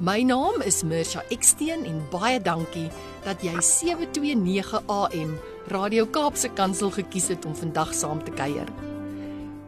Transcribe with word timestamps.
My 0.00 0.22
naam 0.24 0.62
is 0.64 0.78
Mirsha 0.80 1.20
Eksteen 1.28 1.82
en 1.84 1.98
baie 2.08 2.38
dankie 2.40 2.86
dat 3.26 3.42
jy 3.44 3.52
729 3.60 4.78
AM 4.88 5.34
Radio 5.68 6.06
Kaapse 6.08 6.48
Kansel 6.56 6.88
gekies 6.94 7.26
het 7.28 7.44
om 7.44 7.52
vandag 7.52 7.92
saam 7.92 8.22
te 8.24 8.32
kuier. 8.32 8.64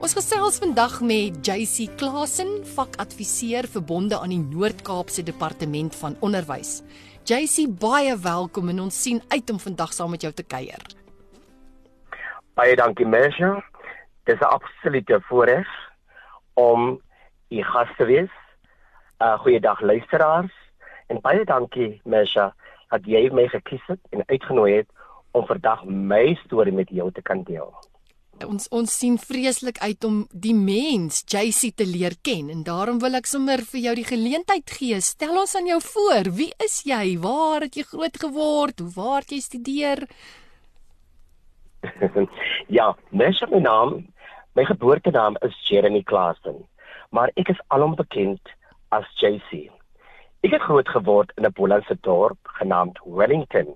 Ons 0.01 0.17
gesels 0.17 0.57
vandag 0.63 1.03
met 1.05 1.37
JC 1.45 1.93
Klasen, 2.01 2.63
vakadviseur 2.65 3.69
verbonde 3.77 4.17
aan 4.17 4.33
die 4.33 4.41
Noord-Kaapse 4.41 5.21
Departement 5.29 6.01
van 6.01 6.17
Onderwys. 6.25 6.79
JC, 7.29 7.69
baie 7.69 8.17
welkom 8.17 8.73
en 8.73 8.87
ons 8.89 9.05
sien 9.05 9.21
uit 9.29 9.53
om 9.53 9.61
vandag 9.61 9.93
saam 9.93 10.17
met 10.17 10.25
jou 10.25 10.33
te 10.33 10.49
kuier. 10.49 10.81
Baie 12.57 12.73
dankie 12.81 13.05
Mersha. 13.05 13.59
Dis 14.25 14.41
'n 14.41 14.49
absolute 14.49 15.21
voorreg 15.29 15.69
om 16.55 17.03
u 17.51 17.63
gas 17.63 17.93
te 17.99 18.05
wees. 18.09 18.42
Uh 19.23 19.39
goeiedag 19.39 19.81
luisteraars 19.81 20.55
en 21.07 21.21
baie 21.23 21.45
dankie 21.47 22.01
Mersha 22.11 22.49
dat 22.91 23.05
jy 23.07 23.29
my 23.31 23.45
gekies 23.53 23.83
het 23.87 24.01
en 24.11 24.25
uitgenooi 24.27 24.73
het 24.81 24.89
om 25.31 25.45
vandag 25.47 25.85
my 25.87 26.33
storie 26.41 26.73
met 26.75 26.89
jou 26.91 27.07
te 27.15 27.23
kan 27.23 27.45
deel. 27.47 27.69
Ons 28.43 28.67
ons 28.75 28.95
sien 28.99 29.19
vreeslik 29.23 29.77
uit 29.79 30.05
om 30.09 30.17
die 30.47 30.55
mens 30.59 31.21
JC 31.31 31.71
te 31.79 31.87
leer 31.87 32.17
ken 32.27 32.49
en 32.51 32.65
daarom 32.67 32.99
wil 33.05 33.15
ek 33.15 33.31
sommer 33.31 33.63
vir 33.69 33.81
jou 33.85 33.93
die 34.01 34.07
geleentheid 34.09 34.73
gee. 34.79 34.99
Stel 35.01 35.39
ons 35.45 35.55
aan 35.55 35.71
jou 35.71 35.79
voor. 35.85 36.31
Wie 36.41 36.51
is 36.65 36.81
jy? 36.89 37.15
Waar 37.23 37.69
het 37.69 37.79
jy 37.79 37.85
groot 37.93 38.19
geword? 38.25 38.83
Hoe 38.83 38.91
waar 38.97 39.23
het 39.23 39.37
jy 39.37 39.39
studeer? 39.45 40.03
ja, 42.79 42.89
Mersha 43.15 43.47
my 43.55 43.63
naam, 43.63 43.95
my 44.59 44.67
geboortenaam 44.67 45.39
is 45.47 45.55
Jeremy 45.69 46.03
Klasen, 46.03 46.59
maar 47.15 47.31
ek 47.39 47.55
is 47.55 47.63
alom 47.71 47.95
bekend 47.95 48.43
as 48.93 49.09
JC. 49.21 49.71
Ek 50.45 50.53
het 50.53 50.65
groot 50.67 50.89
geword 50.89 51.33
in 51.37 51.47
'n 51.47 51.55
Bolandse 51.57 51.97
dorp 52.01 52.39
genaamd 52.59 52.99
Wellington. 53.05 53.69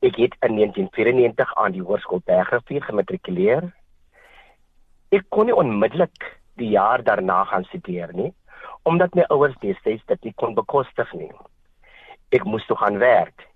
Ek 0.00 0.16
het 0.16 0.34
in 0.46 0.54
1994 0.54 1.54
aan 1.54 1.72
die 1.72 1.82
Hoërskool 1.82 2.22
Bergrivier 2.24 2.82
gematrikuleer. 2.82 3.72
Ek 5.10 5.24
kon 5.28 5.46
nie 5.46 5.54
onmiddellik 5.54 6.40
die 6.54 6.68
jaar 6.68 7.02
daarna 7.02 7.44
gaan 7.44 7.64
studeer 7.64 8.12
nie, 8.12 8.34
omdat 8.82 9.14
my 9.14 9.24
ouers 9.28 9.56
destyds 9.60 10.04
dit 10.06 10.24
nie 10.24 10.34
kon 10.34 10.54
bekostig 10.54 11.12
nie. 11.12 11.32
Ek 12.30 12.44
moes 12.44 12.66
toe 12.66 12.76
gaan 12.76 12.98
werk. 12.98 13.48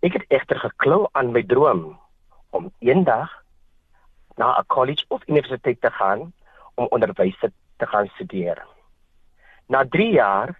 Ek 0.00 0.12
het 0.12 0.24
egter 0.28 0.58
geklou 0.58 1.08
aan 1.12 1.32
my 1.32 1.42
droom 1.42 1.98
om 2.50 2.72
eendag 2.78 3.42
na 4.36 4.56
'n 4.58 4.66
college 4.66 5.04
of 5.08 5.28
universiteit 5.28 5.80
te 5.80 5.90
gaan 5.90 6.32
om 6.74 6.86
onderwys 6.90 7.38
te 7.76 7.86
gaan 7.86 8.08
studeer. 8.08 8.73
Na 9.66 9.84
3 9.84 10.10
jaar 10.12 10.54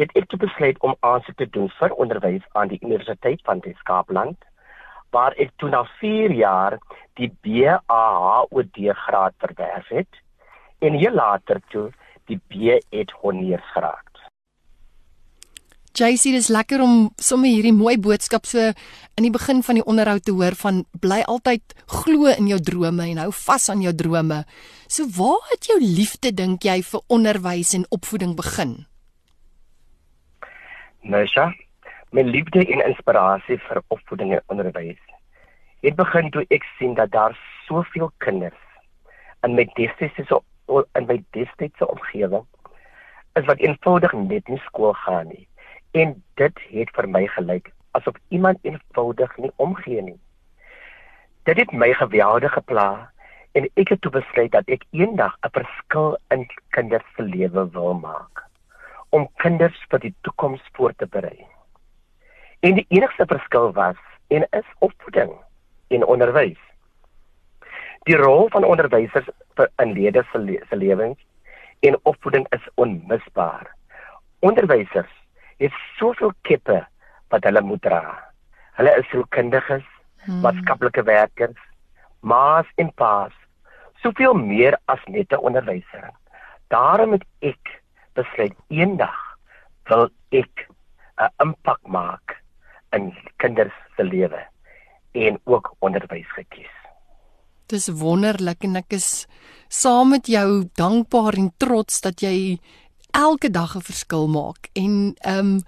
het 0.00 0.12
ek 0.16 0.32
besluit 0.40 0.78
om 0.80 0.96
aansoek 1.00 1.36
te 1.36 1.48
doen 1.50 1.68
vir 1.78 1.92
onderwys 1.92 2.44
aan 2.52 2.68
die 2.72 2.80
Universiteit 2.80 3.40
van 3.44 3.60
Weskaapland 3.60 4.38
waar 5.10 5.34
ek 5.42 5.50
toe 5.56 5.68
na 5.68 5.84
4 6.00 6.32
jaar 6.32 6.78
die 7.20 7.28
BAHOD 7.44 8.78
graad 9.04 9.34
verwerf 9.44 9.88
het 9.88 10.20
en 10.78 10.96
hier 10.96 11.12
later 11.12 11.60
toe 11.68 11.90
die 12.30 12.40
B.Ed 12.48 13.10
honeursgraad. 13.20 14.09
JC, 15.96 16.30
dis 16.34 16.48
lekker 16.52 16.82
om 16.84 17.10
sommer 17.18 17.50
hierdie 17.50 17.74
mooi 17.74 17.96
boodskap 17.98 18.46
so 18.46 18.70
in 19.18 19.26
die 19.26 19.32
begin 19.34 19.62
van 19.66 19.80
die 19.80 19.84
onderhoud 19.84 20.24
te 20.24 20.34
hoor 20.36 20.54
van 20.60 20.84
bly 21.02 21.20
altyd 21.26 21.74
glo 22.00 22.30
in 22.30 22.48
jou 22.50 22.60
drome 22.62 23.08
en 23.10 23.22
hou 23.24 23.30
vas 23.42 23.68
aan 23.72 23.82
jou 23.82 23.94
drome. 23.94 24.44
So 24.88 25.08
waar 25.18 25.42
het 25.50 25.66
jou 25.70 25.80
liefde 25.82 26.32
dink 26.32 26.64
jy 26.64 26.80
vir 26.86 27.02
onderwys 27.08 27.74
en 27.74 27.88
opvoeding 27.90 28.36
begin? 28.38 28.84
Mesha, 31.02 31.50
my 32.12 32.22
liefde 32.22 32.62
en 32.66 32.84
inspirasie 32.86 33.58
vir 33.68 33.82
opvoeding 33.88 34.36
en 34.38 34.44
onderwys 34.52 35.00
het 35.82 35.96
begin 35.96 36.30
toe 36.30 36.44
ek 36.52 36.64
sien 36.78 36.94
dat 36.94 37.10
daar 37.10 37.36
soveel 37.66 38.10
kinders 38.18 38.58
in 39.46 39.54
my 39.56 39.64
destydse 39.78 40.40
in 40.98 41.06
my 41.08 41.16
destydse 41.36 41.86
omgewing 41.88 42.44
is 43.38 43.46
wat 43.48 43.62
eenvoudig 43.64 44.12
net 44.12 44.48
nie 44.48 44.60
skool 44.66 44.92
gaan 45.04 45.30
nie. 45.32 45.46
En 45.90 46.22
dit 46.34 46.60
het 46.70 46.90
vir 46.94 47.08
my 47.08 47.26
gelyk 47.26 47.72
asof 47.98 48.14
iemand 48.28 48.58
eenvoudig 48.62 49.36
nie 49.36 49.50
omgee 49.56 50.02
nie. 50.02 50.18
Dit 51.42 51.56
het 51.56 51.72
my 51.72 51.92
geweldig 51.98 52.52
gepla 52.52 53.10
en 53.58 53.66
ek 53.74 53.88
het 53.88 54.00
toe 54.00 54.12
besluit 54.14 54.52
dat 54.52 54.68
ek 54.68 54.84
eendag 54.90 55.34
'n 55.42 55.50
verskil 55.50 56.18
in 56.30 56.46
kinders 56.70 57.06
se 57.16 57.22
lewe 57.22 57.70
wil 57.70 57.94
maak 57.94 58.46
om 59.10 59.28
kinders 59.42 59.78
vir 59.90 59.98
die 59.98 60.14
toekoms 60.22 60.62
voor 60.72 60.92
te 60.94 61.06
berei. 61.06 61.46
En 62.60 62.74
die 62.74 62.86
enigste 62.88 63.26
verskil 63.26 63.72
was 63.72 63.98
en 64.28 64.46
is 64.50 64.68
opvoeding 64.78 65.32
en 65.88 66.04
onderwys. 66.04 66.60
Die 68.02 68.16
rol 68.16 68.48
van 68.48 68.64
onderwysers 68.64 69.28
in 69.76 69.92
leerders 69.92 70.30
se 70.30 70.38
le 70.38 70.60
se 70.68 70.76
lewens 70.76 71.18
en 71.80 71.98
opvoeding 72.02 72.46
is 72.50 72.68
onmisbaar. 72.74 73.74
Onderwysers 74.38 75.19
het 75.60 75.76
soveel 75.98 76.32
keppe 76.48 76.80
wat 77.30 77.44
hulle 77.46 77.62
moet 77.62 77.82
dra. 77.84 78.02
Hulle 78.78 78.94
is 78.98 79.08
sielkundiges, 79.12 79.84
hmm. 80.24 80.40
maatskaplike 80.44 81.04
werkers, 81.06 81.58
maas 82.20 82.68
en 82.80 82.90
paas, 82.96 83.34
soveel 84.02 84.34
meer 84.34 84.78
as 84.88 85.00
net 85.06 85.32
'n 85.32 85.44
onderwyser. 85.48 86.10
Daarom 86.68 87.12
het 87.12 87.24
ek 87.40 87.82
besluit 88.14 88.56
eendag 88.68 89.18
wil 89.88 90.08
ek 90.30 90.68
'n 91.18 91.30
impak 91.44 91.80
maak 91.86 92.36
in 92.92 93.12
kinders 93.36 93.76
se 93.96 94.04
lewe 94.04 94.42
en 95.12 95.40
ook 95.44 95.74
onderwys 95.78 96.30
gekies. 96.32 96.74
Dis 97.66 97.88
wonderlik 97.88 98.64
en 98.64 98.76
ek 98.76 98.92
is 98.92 99.26
saam 99.68 100.10
met 100.10 100.26
jou 100.26 100.64
dankbaar 100.74 101.34
en 101.38 101.52
trots 101.56 102.00
dat 102.00 102.20
jy 102.20 102.58
elke 103.12 103.50
dag 103.50 103.76
'n 103.76 103.82
verskil 103.82 104.28
maak 104.28 104.70
en 104.72 105.14
ehm 105.20 105.38
um, 105.38 105.62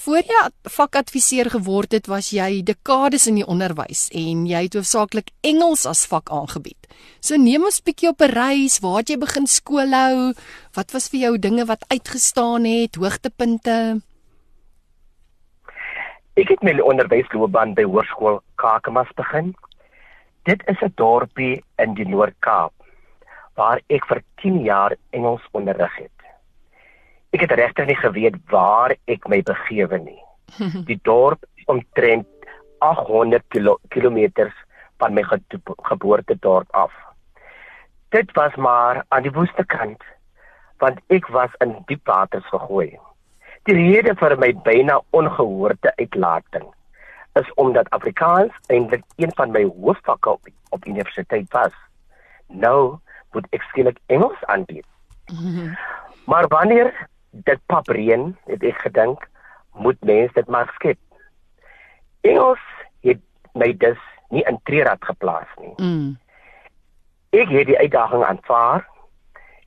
Voor 0.00 0.24
jy 0.24 0.48
vakadviseur 0.72 1.50
geword 1.52 1.92
het, 1.92 2.06
was 2.08 2.30
jy 2.32 2.62
dekades 2.64 3.26
in 3.28 3.36
die 3.42 3.46
onderwys 3.46 4.06
en 4.16 4.46
jy 4.48 4.62
het 4.64 4.76
hoofsaaklik 4.78 5.28
Engels 5.44 5.84
as 5.86 6.06
vak 6.08 6.32
aangebied. 6.32 6.88
So 7.20 7.36
neem 7.36 7.64
ons 7.68 7.80
'n 7.80 7.84
bietjie 7.84 8.08
op 8.08 8.22
'n 8.22 8.32
reis, 8.32 8.80
waar 8.80 8.98
het 8.98 9.10
jy 9.10 9.18
begin 9.18 9.46
skool 9.46 9.92
hou? 9.92 10.32
Wat 10.74 10.92
was 10.92 11.08
vir 11.08 11.20
jou 11.20 11.38
dinge 11.38 11.64
wat 11.66 11.84
uitgestaan 11.88 12.64
het, 12.64 12.96
hoogtepunte? 12.96 14.00
Ek 16.34 16.48
het 16.48 16.62
my 16.62 16.80
onderwysloopbaan 16.80 17.74
by 17.74 17.84
Hoërskool 17.84 18.40
Kakamas 18.56 19.12
begin. 19.14 19.54
Dit 20.44 20.62
is 20.66 20.80
'n 20.80 20.92
dorpie 20.96 21.62
in 21.76 21.94
die 21.94 22.08
Noord-Kaap 22.08 22.72
waar 23.54 23.80
ek 23.88 24.06
vir 24.06 24.22
10 24.40 24.64
jaar 24.64 24.96
Engels 25.10 25.42
onderrig 25.52 25.96
het. 25.96 26.21
Ek 27.32 27.46
het 27.46 27.54
regtig 27.56 27.88
nie 27.88 27.96
geweet 27.96 28.36
waar 28.52 28.92
ek 29.08 29.28
my 29.28 29.40
begewe 29.42 29.98
nie. 29.98 30.20
Die 30.88 30.98
dorp 31.02 31.44
omtrent 31.72 32.28
800 32.82 33.44
kilo, 33.48 33.78
kilometers 33.88 34.54
van 35.00 35.14
my 35.14 35.22
geboortedorp 35.88 36.68
af. 36.76 36.92
Dit 38.12 38.32
was 38.36 38.54
maar 38.56 39.04
aan 39.08 39.22
die 39.22 39.32
woeste 39.32 39.64
kant 39.64 40.02
want 40.82 40.98
ek 41.14 41.28
was 41.30 41.52
in 41.62 41.76
diep 41.86 42.06
waters 42.10 42.46
gegooi. 42.50 42.98
Die 43.70 43.74
rede 43.78 44.16
vir 44.18 44.34
my 44.42 44.50
byna 44.66 44.98
ongehoorde 45.14 45.92
uitlating 46.00 46.66
is 47.38 47.52
omdat 47.62 47.90
Afrikaans 47.94 48.56
eintlik 48.66 49.04
een 49.16 49.30
van 49.38 49.54
my 49.54 49.62
hoofvakke 49.64 50.30
op, 50.30 50.48
op 50.74 50.86
universiteit 50.86 51.46
was. 51.54 51.72
Nou 52.48 52.98
moet 53.32 53.46
ek 53.56 53.62
skielik 53.70 54.02
Engels 54.06 54.44
aanbied. 54.52 54.86
Maar 56.30 56.46
wanneer 56.48 57.08
dit 57.32 57.60
papreën, 57.66 58.32
het 58.46 58.64
ek 58.64 58.80
gedink, 58.86 59.24
moet 59.72 60.00
mense 60.04 60.34
dit 60.36 60.48
maar 60.48 60.70
skep. 60.76 60.98
Engels 62.20 62.62
het 63.00 63.20
my 63.58 63.72
dus 63.80 64.00
nie 64.32 64.44
in 64.48 64.58
treerad 64.68 65.04
geplaas 65.04 65.48
nie. 65.60 65.74
Mm. 65.76 66.16
Ek 67.32 67.48
het 67.48 67.66
die 67.66 67.78
uitdaging 67.78 68.24
aanvaar 68.24 68.86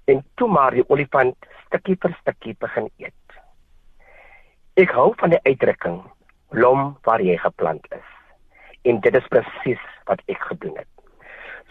en 0.06 0.22
toe 0.38 0.50
maar 0.50 0.78
die 0.78 0.86
olifant 0.90 1.50
stukkie 1.66 1.98
vir 2.02 2.14
stukkie 2.22 2.56
begin 2.62 2.90
eet. 3.02 3.40
Ek 4.78 4.92
hou 4.94 5.12
van 5.18 5.34
die 5.34 5.42
uitdrukking 5.48 6.04
blom 6.54 6.94
waar 7.08 7.22
jy 7.24 7.38
geplant 7.42 7.86
is. 7.96 8.10
En 8.86 9.02
dit 9.02 9.18
is 9.18 9.30
presies 9.34 9.82
wat 10.06 10.22
ek 10.30 10.42
gedoen 10.52 10.78
het. 10.78 10.90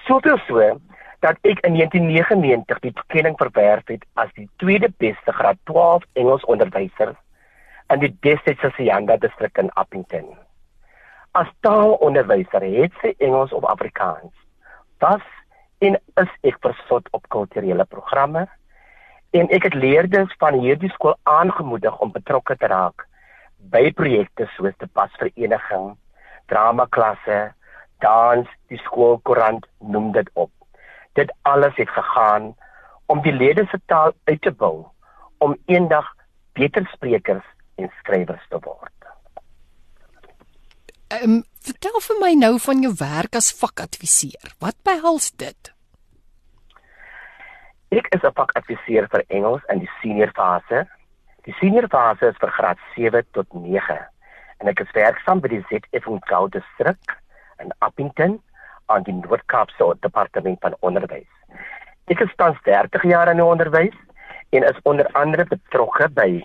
Soveel 0.09 0.39
so 0.49 0.61
dat 1.25 1.39
ek 1.49 1.63
in 1.65 1.79
1999 1.79 2.81
die 2.85 2.93
toekenning 2.93 3.37
verwerf 3.41 3.87
het 3.89 4.03
as 4.21 4.33
die 4.37 4.49
tweede 4.61 4.91
beste 5.01 5.33
graad 5.33 5.57
12 5.71 6.05
Engels 6.21 6.45
onderwyser 6.53 7.15
in 7.93 8.03
die 8.03 8.11
destydse 8.27 8.69
Sianda 8.77 9.17
distrik 9.23 9.57
in 9.63 9.71
Appington. 9.81 10.27
As 11.33 11.49
taalonderwyser 11.65 12.67
het 12.77 12.93
sy 13.01 13.15
Engels 13.25 13.55
of 13.57 13.65
Afrikaans. 13.65 14.35
Was 15.01 15.25
en 15.81 15.97
is 16.21 16.35
ek 16.45 16.61
versot 16.65 17.09
op 17.17 17.25
kulturele 17.33 17.87
programme 17.89 18.45
en 19.33 19.49
ek 19.49 19.71
het 19.71 19.77
leerders 19.81 20.35
van 20.43 20.59
hierdie 20.61 20.93
skool 20.93 21.17
aangemoedig 21.25 21.97
om 22.05 22.13
betrokke 22.13 22.57
te 22.61 22.69
raak 22.69 23.07
by 23.73 23.89
projekte 23.97 24.45
soos 24.59 24.77
die 24.77 24.91
pasvereniging, 24.93 25.95
drama 26.53 26.85
klasse, 26.93 27.55
dans, 28.05 28.49
die 28.69 28.81
skoolkoerant, 28.85 29.65
noem 29.81 30.13
dit 30.13 30.29
op. 30.37 30.53
Dit 31.15 31.33
alles 31.43 31.77
het 31.77 31.91
gegaan 31.91 32.55
om 33.07 33.23
die 33.23 33.33
lede 33.33 33.67
se 33.71 33.81
taal 33.87 34.13
uit 34.25 34.43
te 34.43 34.53
bou 34.53 34.87
om 35.39 35.57
eendag 35.67 36.07
beter 36.53 36.87
sprekers 36.93 37.45
en 37.77 37.91
skrywers 37.99 38.47
te 38.49 38.59
word. 38.63 38.91
Ehm 41.15 41.31
um, 41.31 41.43
vertel 41.65 42.01
vir 42.07 42.19
my 42.21 42.33
nou 42.37 42.55
van 42.61 42.83
jou 42.85 42.93
werk 43.01 43.37
as 43.41 43.53
vakadviseur. 43.57 44.51
Wat 44.61 44.77
behels 44.85 45.31
dit? 45.41 45.71
Ek 47.89 48.09
is 48.17 48.23
'n 48.23 48.37
vakadviseur 48.41 49.07
vir 49.13 49.25
Engels 49.29 49.63
in 49.73 49.79
die 49.79 49.91
senior 50.01 50.33
fase. 50.35 50.87
Die 51.45 51.55
senior 51.61 51.89
fase 51.89 52.27
is 52.33 52.41
vir 52.41 52.51
graad 52.51 52.79
7 52.97 53.23
tot 53.33 53.47
9 53.53 54.01
en 54.59 54.69
ek 54.69 54.81
is 54.81 54.93
werksaam 54.97 55.41
by 55.41 55.49
die 55.49 55.65
ZF 55.69 56.07
Goud 56.31 56.53
distrik 56.53 57.17
in 57.61 57.73
Appington 57.79 58.41
aan 58.87 59.03
die 59.03 59.15
Noord-Kaapse 59.15 59.97
Departement 60.01 60.61
van 60.61 60.77
Onderwys. 60.81 61.31
Ek 62.13 62.21
is 62.21 62.33
tans 62.37 62.59
30 62.67 63.03
jaar 63.09 63.31
in 63.33 63.41
die 63.41 63.47
onderwys 63.47 63.95
en 64.53 64.67
is 64.69 64.81
onder 64.85 65.09
andere 65.17 65.47
betrokke 65.49 66.09
by 66.13 66.43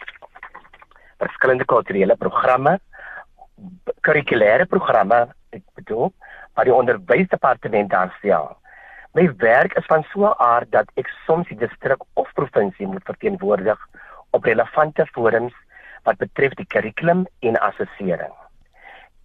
verskillende 1.20 1.66
kulturele 1.68 2.16
programme, 2.16 2.78
kurrikulêre 4.08 4.66
programme, 4.72 5.26
ek 5.52 5.66
bedoel, 5.76 6.14
by 6.56 6.64
die 6.68 6.76
onderwysdepartement 6.76 7.92
daar 7.92 8.14
sien. 8.22 8.56
My 9.18 9.26
werk 9.42 9.76
is 9.76 9.88
van 9.90 10.06
so 10.14 10.26
'n 10.30 10.36
aard 10.38 10.72
dat 10.72 10.88
ek 10.96 11.08
soms 11.26 11.48
die 11.48 11.58
distrik 11.58 12.02
of 12.14 12.32
provinsie 12.34 12.88
moet 12.88 13.04
verteenwoordig 13.04 13.80
op 14.32 14.44
relevante 14.44 15.06
forums 15.06 15.54
wat 16.04 16.18
betref 16.18 16.54
die 16.54 16.66
kurrikulum 16.66 17.26
en 17.40 17.60
assessering. 17.60 18.34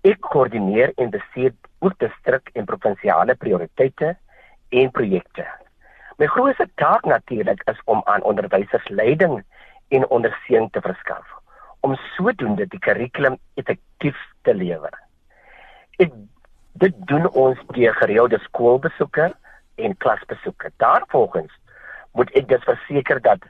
Ek 0.02 0.20
koördineer 0.20 0.92
en 0.96 1.10
bestuur 1.10 1.52
ook 1.84 1.98
distrik 1.98 2.50
en 2.52 2.64
provinsiale 2.64 3.34
prioriteite 3.34 4.16
en 4.68 4.90
projekte. 4.90 5.46
My 6.16 6.26
grootste 6.26 6.68
taak 6.80 7.04
natuurlik 7.04 7.62
is 7.70 7.80
om 7.84 8.02
aan 8.04 8.22
onderwysers 8.22 8.88
leiding 8.88 9.42
en 9.88 10.08
ondersteuning 10.08 10.70
te 10.72 10.80
verskaf 10.80 11.26
om 11.84 11.96
sodoende 12.16 12.66
die 12.72 12.80
kurrikulum 12.80 13.36
effektief 13.60 14.20
te 14.42 14.54
lewer. 14.54 14.94
Ek 16.00 16.14
dit 16.80 16.94
doen 17.10 17.28
ons 17.38 17.60
deur 17.76 17.94
gereelde 18.00 18.40
skoolbesoeke 18.46 19.28
en 19.74 19.96
klasbesoeke. 20.02 20.70
Daarvolgens 20.82 21.52
moet 22.16 22.32
ek 22.38 22.48
dus 22.48 22.64
verseker 22.66 23.20
dat 23.22 23.44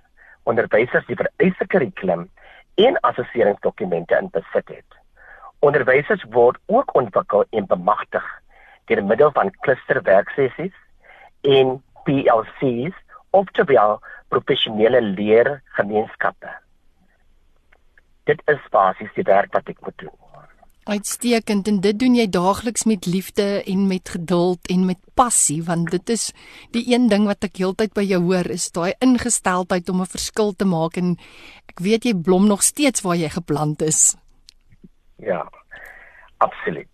onderwysers 0.51 1.07
die 1.07 1.17
vereiste 1.21 1.67
kurrikulum 1.73 2.27
en 2.81 2.99
assesseringsdokumente 3.07 4.19
in 4.19 4.29
besit 4.35 4.69
het. 4.69 5.04
Onderwysers 5.65 6.25
word 6.35 6.59
ook 6.69 6.93
ontwikkel 6.99 7.47
en 7.51 7.67
bemagtig 7.71 8.25
deur 8.91 9.01
middel 9.05 9.31
van 9.33 9.53
klusterwerksessies 9.65 10.75
en 11.57 11.79
PLC's 12.05 12.97
of 13.31 13.49
terwyl 13.57 13.97
professionele 14.29 15.01
leergemeenskappe. 15.01 16.53
Dit 18.29 18.43
is 18.53 18.61
basies 18.73 19.13
die 19.17 19.25
werk 19.29 19.53
wat 19.57 19.73
ek 19.73 19.81
moet 19.85 19.97
doen. 20.05 20.15
Uitstekend 20.85 21.69
en 21.71 21.79
dit 21.81 21.97
doen 21.97 22.17
jy 22.19 22.27
daagliks 22.29 22.85
met 22.85 23.07
liefde 23.09 23.63
en 23.65 23.87
met 23.89 24.11
geduld 24.17 24.69
en 24.69 24.85
met 24.85 25.01
passie 25.17 25.63
want 25.65 25.89
dit 25.95 26.13
is 26.13 26.27
die 26.77 26.83
een 26.93 27.09
ding 27.09 27.25
wat 27.25 27.47
ek 27.49 27.57
heeltyd 27.63 27.95
by 27.97 28.05
jou 28.05 28.21
hoor 28.27 28.51
is 28.53 28.69
daai 28.77 28.93
ingesteldheid 29.01 29.89
om 29.89 30.03
'n 30.05 30.13
verskil 30.17 30.53
te 30.53 30.69
maak 30.69 31.01
en 31.01 31.17
ek 31.73 31.81
weet 31.81 32.05
jy 32.05 32.13
blom 32.13 32.47
nog 32.47 32.63
steeds 32.63 33.01
waar 33.01 33.17
jy 33.17 33.33
geplant 33.33 33.81
is. 33.83 34.13
Ja. 35.17 35.49
Absoluut. 36.39 36.89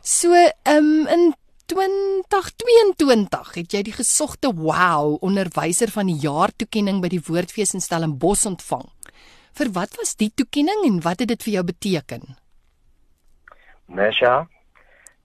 So, 0.00 0.32
um, 0.64 1.06
in 1.06 1.34
2022 1.66 3.54
het 3.54 3.74
jy 3.74 3.82
die 3.86 3.94
gesogte 3.94 4.50
wow 4.56 5.16
onderwyser 5.22 5.92
van 5.94 6.08
die 6.10 6.18
jaar 6.18 6.50
toekenning 6.56 6.98
by 7.04 7.10
die 7.12 7.22
Woordfees 7.22 7.74
in 7.76 7.84
Stellenbosch 7.84 8.46
ontvang. 8.48 8.88
Vir 9.54 9.70
wat 9.76 9.94
was 10.00 10.16
die 10.18 10.30
toekenning 10.34 10.86
en 10.88 10.98
wat 11.04 11.22
het 11.22 11.30
dit 11.30 11.42
vir 11.46 11.54
jou 11.58 11.64
beteken? 11.68 12.34
Mesha, 13.86 14.48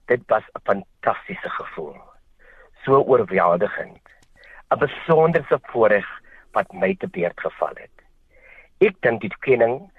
dit 0.06 0.22
was 0.28 0.44
'n 0.54 0.62
fantastiese 0.64 1.50
gevoel. 1.58 1.96
So 2.84 3.02
oorweldigend. 3.02 4.02
'n 4.70 4.78
Besonderse 4.78 5.58
voorreg 5.62 6.06
wat 6.52 6.72
my 6.72 6.94
te 6.94 7.08
beurt 7.08 7.40
geval 7.40 7.74
het. 7.74 7.96
Ek 8.78 8.96
dink 9.00 9.20
die 9.20 9.36
kenning 9.40 9.90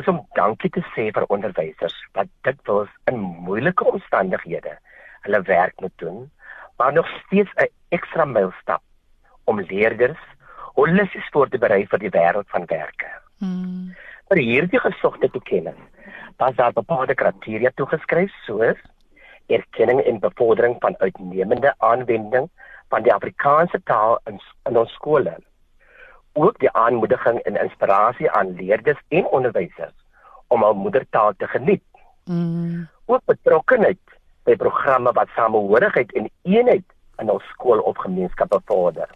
is 0.00 0.08
om 0.08 0.22
dankie 0.38 0.70
te 0.70 0.82
sê 0.94 1.10
vir 1.14 1.26
onderwysers 1.28 1.96
wat 2.16 2.30
dikwels 2.46 2.90
in 3.10 3.20
moeilike 3.20 3.84
omstandighede 3.84 4.76
hulle 5.26 5.42
werk 5.48 5.80
moet 5.80 5.94
doen, 6.02 6.30
maar 6.78 6.92
nog 6.92 7.08
steeds 7.18 7.50
'n 7.56 7.68
ekstra 7.88 8.24
myl 8.24 8.52
stap 8.60 8.82
om 9.44 9.60
leerders 9.60 10.22
holisties 10.74 11.28
voor 11.30 11.48
te 11.48 11.58
berei 11.58 11.86
vir 11.86 11.98
die 11.98 12.10
wêreld 12.10 12.48
van 12.48 12.64
werke. 12.66 13.10
Hmm. 13.38 13.94
Vir 14.28 14.38
hierdie 14.38 14.80
gesogte 14.80 15.30
toekenning 15.30 15.78
was 16.36 16.54
daar 16.54 16.72
bepaalde 16.72 17.14
kriteria 17.14 17.70
toegeskryf 17.74 18.32
soos 18.46 18.80
erkenning 19.46 20.00
en 20.00 20.20
bevordering 20.20 20.76
van 20.80 20.94
uitnemende 20.98 21.74
aanwending 21.78 22.48
van 22.88 23.02
die 23.02 23.12
Afrikaanse 23.12 23.82
taal 23.84 24.18
in, 24.30 24.40
in 24.68 24.78
ons 24.78 24.92
skole. 24.92 25.36
Ook 26.32 26.58
die 26.58 26.70
aanmoediging 26.70 27.38
en 27.38 27.60
inspirasie 27.60 28.30
aan 28.30 28.54
leerders 28.54 29.00
en 29.08 29.26
onderwysers 29.26 29.94
om 30.46 30.62
hul 30.62 30.74
moedertaal 30.74 31.32
te 31.36 31.46
geniet. 31.46 31.84
Mm. 32.24 32.88
Ook 33.04 33.24
betrokkenheid 33.24 33.98
by 34.44 34.56
programme 34.56 35.12
wat 35.12 35.28
samehorigheid 35.36 36.12
en 36.12 36.30
eenheid 36.42 36.84
in 37.18 37.30
ons 37.30 37.44
skool 37.54 37.78
of 37.78 37.96
gemeenskap 37.96 38.48
bevorder. 38.48 39.08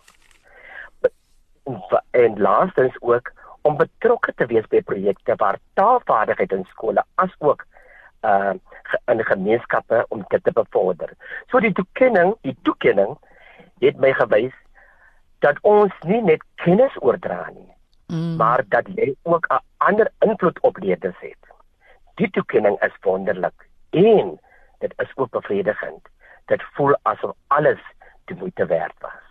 En 2.11 2.40
laastens 2.40 2.96
ook 3.00 3.32
om 3.66 3.76
betrokke 3.76 4.32
te 4.35 4.46
wees 4.46 4.66
by 4.70 4.82
projekte 4.82 5.35
waar 5.37 5.58
taalvaardigheid 5.75 6.52
in 6.52 6.66
skole 6.70 7.04
asook 7.14 7.66
uh 8.23 8.54
in 9.11 9.25
gemeenskappe 9.25 10.04
om 10.08 10.25
dit 10.28 10.44
te 10.44 10.52
bevorder. 10.52 11.11
So 11.50 11.61
die 11.61 11.73
toekenning, 11.73 12.35
die 12.46 12.56
toekenning 12.62 13.16
het 13.82 13.99
my 13.99 14.12
gewys 14.12 14.54
dat 15.38 15.59
ons 15.62 15.93
nie 16.02 16.23
net 16.23 16.43
kennis 16.55 16.97
oordra 17.00 17.50
nie, 17.55 17.73
mm. 18.07 18.37
maar 18.37 18.64
dat 18.69 18.88
jy 18.95 19.14
ook 19.23 19.47
'n 19.50 19.62
ander 19.76 20.11
invloed 20.19 20.61
op 20.61 20.76
leerders 20.76 21.21
het. 21.21 21.43
Die 22.14 22.31
toekenning 22.31 22.81
is 22.83 22.97
wonderlik 23.00 23.69
en 23.90 24.38
dit 24.78 24.93
is 24.97 25.12
ook 25.14 25.31
bevredigend. 25.31 26.09
Dit 26.47 26.62
voel 26.62 26.97
asof 27.02 27.37
alles 27.47 27.81
die 28.25 28.37
moeite 28.37 28.66
werd 28.66 28.95
was 29.00 29.26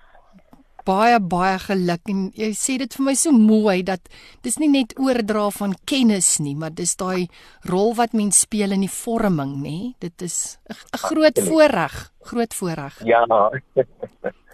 baie 0.86 1.18
baie 1.20 1.58
geluk 1.64 2.10
en 2.12 2.26
jy 2.38 2.52
sê 2.58 2.78
dit 2.82 2.96
vir 2.98 3.06
my 3.08 3.16
so 3.18 3.34
mooi 3.34 3.80
dat 3.86 4.06
dis 4.46 4.60
nie 4.62 4.70
net 4.70 4.94
oordra 5.02 5.48
van 5.58 5.74
kennis 5.90 6.36
nie, 6.44 6.54
maar 6.56 6.74
dis 6.78 6.94
daai 7.00 7.26
rol 7.72 7.96
wat 7.98 8.14
mens 8.14 8.44
speel 8.46 8.76
in 8.76 8.86
die 8.86 8.92
vorming, 8.92 9.58
nê? 9.64 9.78
Dit 10.00 10.22
is 10.22 10.60
'n 10.70 11.02
groot 11.10 11.38
voorreg, 11.50 12.12
groot 12.22 12.54
voorreg. 12.54 13.02
Ja. 13.04 13.26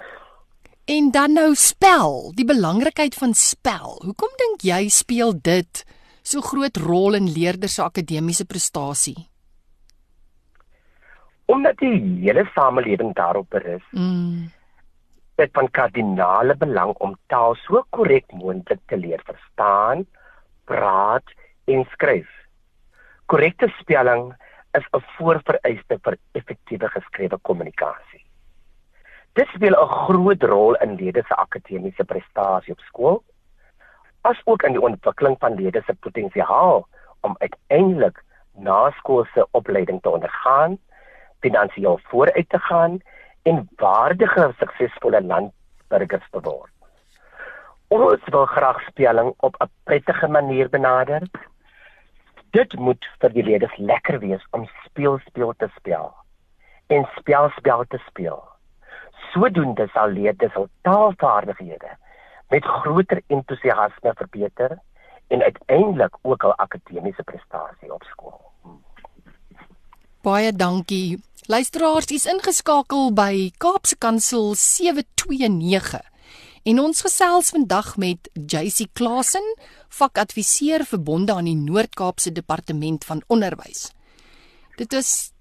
en 0.91 1.11
dan 1.11 1.33
nou 1.33 1.55
spel, 1.55 2.31
die 2.35 2.45
belangrikheid 2.45 3.15
van 3.15 3.33
spel. 3.37 3.97
Hoekom 4.03 4.31
dink 4.41 4.63
jy 4.67 4.89
speel 4.91 5.31
dit 5.39 5.83
so 6.21 6.43
groot 6.43 6.77
rol 6.77 7.15
in 7.15 7.29
leerders 7.31 7.77
se 7.79 7.83
akademiese 7.83 8.45
prestasie? 8.45 9.15
Omdat 11.51 11.79
die 11.79 11.95
hele 12.23 12.43
samelewing 12.55 13.15
daarop 13.15 13.49
berus. 13.49 13.85
Mm 13.91 14.51
dit 15.41 15.49
van 15.57 15.69
kardinale 15.73 16.55
belang 16.59 16.91
om 17.05 17.15
taal 17.33 17.55
so 17.63 17.81
korrek 17.95 18.27
moontlik 18.37 18.81
te 18.91 18.97
leer 18.99 19.21
verstaan, 19.25 20.03
praat 20.69 21.33
en 21.71 21.85
skryf. 21.95 22.29
Korrekte 23.31 23.71
spelling 23.79 24.33
is 24.77 24.85
'n 24.93 25.03
voorvereiste 25.17 25.97
vir 26.03 26.17
effektiewe 26.39 26.87
geskrewe 26.97 27.37
kommunikasie. 27.41 28.23
Dit 29.33 29.47
speel 29.47 29.75
'n 29.75 29.87
groot 29.87 30.43
rol 30.43 30.75
in 30.75 30.95
leerders 30.95 31.27
se 31.27 31.35
akademiese 31.35 32.03
prestasie 32.03 32.73
op 32.73 32.79
skool, 32.79 33.23
asook 34.21 34.63
in 34.63 34.71
die 34.71 34.81
ontwikkeling 34.81 35.37
van 35.39 35.55
leerders 35.55 35.85
se 35.85 35.93
potensiaal 35.93 36.87
om 37.21 37.35
uiteindelik 37.39 38.23
naskoolse 38.51 39.47
opleiding 39.51 40.01
te 40.01 40.09
ondergaan, 40.09 40.77
finansiëel 41.39 41.99
vooruit 42.03 42.49
te 42.49 42.59
gaan 42.59 42.99
en 43.41 43.69
waardige 43.75 44.53
suksesvolle 44.57 45.21
landburgers 45.23 46.29
te 46.31 46.39
word. 46.41 46.71
Ons 47.87 48.21
wil 48.25 48.45
graag 48.45 48.81
spelling 48.81 49.33
op 49.37 49.55
'n 49.59 49.71
prettige 49.83 50.27
manier 50.27 50.69
benader. 50.69 51.21
Dit 52.49 52.75
moet 52.79 53.09
vir 53.19 53.29
die 53.29 53.43
leerders 53.43 53.77
lekker 53.77 54.19
wees 54.19 54.47
om 54.51 54.69
speel 54.83 55.19
speel 55.25 55.53
te 55.57 55.69
speel 55.75 56.13
en 56.87 57.07
spel 57.15 57.49
spel 57.49 57.83
te 57.87 57.97
speel. 58.07 58.50
Sodoende 59.29 59.87
sal 59.93 60.09
leerders 60.17 60.53
hul 60.53 60.69
taalvaardighede 60.81 61.97
met 62.51 62.65
groter 62.65 63.21
entoesiasme 63.27 64.13
verbeter 64.15 64.79
en 65.27 65.43
uiteindelik 65.43 66.17
ook 66.21 66.41
hul 66.41 66.55
akademiese 66.55 67.23
prestasie 67.23 67.93
op 67.93 68.03
skool. 68.03 68.39
Baie 70.21 70.51
dankie. 70.53 71.21
Luisteraars, 71.49 72.11
is 72.13 72.27
ingeskakel 72.29 73.13
by 73.17 73.49
Kaapse 73.57 73.97
Kansel 73.97 74.53
729. 74.55 76.01
En 76.63 76.79
ons 76.79 77.01
gesels 77.01 77.49
vandag 77.49 77.95
met 77.97 78.29
JC 78.33 78.85
Klasen, 78.93 79.47
vakadviseur 79.89 80.85
verbonde 80.85 81.33
aan 81.33 81.49
die 81.49 81.57
Noord-Kaapse 81.57 82.31
Departement 82.31 83.05
van 83.05 83.23
Onderwys. 83.27 83.89
Dit 84.77 84.93
is 84.93 85.31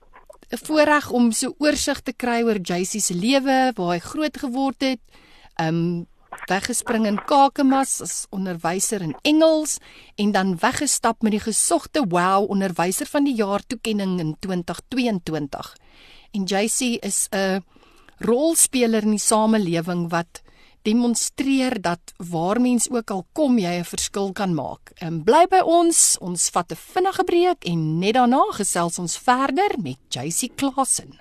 'n 0.51 0.59
voorreg 0.67 1.11
om 1.11 1.31
so 1.33 1.55
oorsig 1.59 2.01
te 2.03 2.13
kry 2.13 2.43
oor 2.43 2.59
JC 2.59 2.99
se 2.99 3.15
lewe, 3.15 3.73
waar 3.75 3.93
hy 3.95 3.99
groot 3.99 4.37
geword 4.37 4.81
het. 4.83 5.01
Um 5.63 6.07
weggespring 6.51 7.07
in 7.07 7.19
Kakamas 7.27 8.01
as 8.01 8.27
onderwyser 8.31 9.03
in 9.03 9.15
Engels 9.23 9.79
en 10.17 10.33
dan 10.33 10.57
weggestap 10.59 11.23
met 11.23 11.33
die 11.33 11.43
gesogte 11.43 12.03
Wow 12.09 12.51
onderwyser 12.51 13.07
van 13.07 13.25
die 13.25 13.35
jaar 13.35 13.63
toekenning 13.67 14.19
in 14.21 14.37
2022. 14.39 15.77
En 16.31 16.45
JC 16.45 16.99
is 17.03 17.29
'n 17.31 17.63
rolspeler 18.19 19.03
in 19.03 19.11
die 19.11 19.19
samelewing 19.19 20.11
wat 20.11 20.43
demonstreer 20.83 21.81
dat 21.81 22.13
waar 22.17 22.61
mens 22.61 22.91
ook 22.91 23.11
al 23.11 23.27
kom 23.33 23.59
jy 23.59 23.79
'n 23.79 23.85
verskil 23.85 24.33
kan 24.33 24.55
maak. 24.55 24.93
En 24.99 25.25
bly 25.25 25.47
by 25.51 25.61
ons, 25.65 26.17
ons 26.21 26.51
vat 26.51 26.73
'n 26.73 26.77
vinnige 26.77 27.25
breek 27.25 27.65
en 27.65 27.99
net 27.99 28.15
daarna 28.15 28.43
gesels 28.53 28.99
ons 28.99 29.19
verder 29.19 29.77
met 29.79 29.99
JC 30.09 30.55
Klasen. 30.57 31.21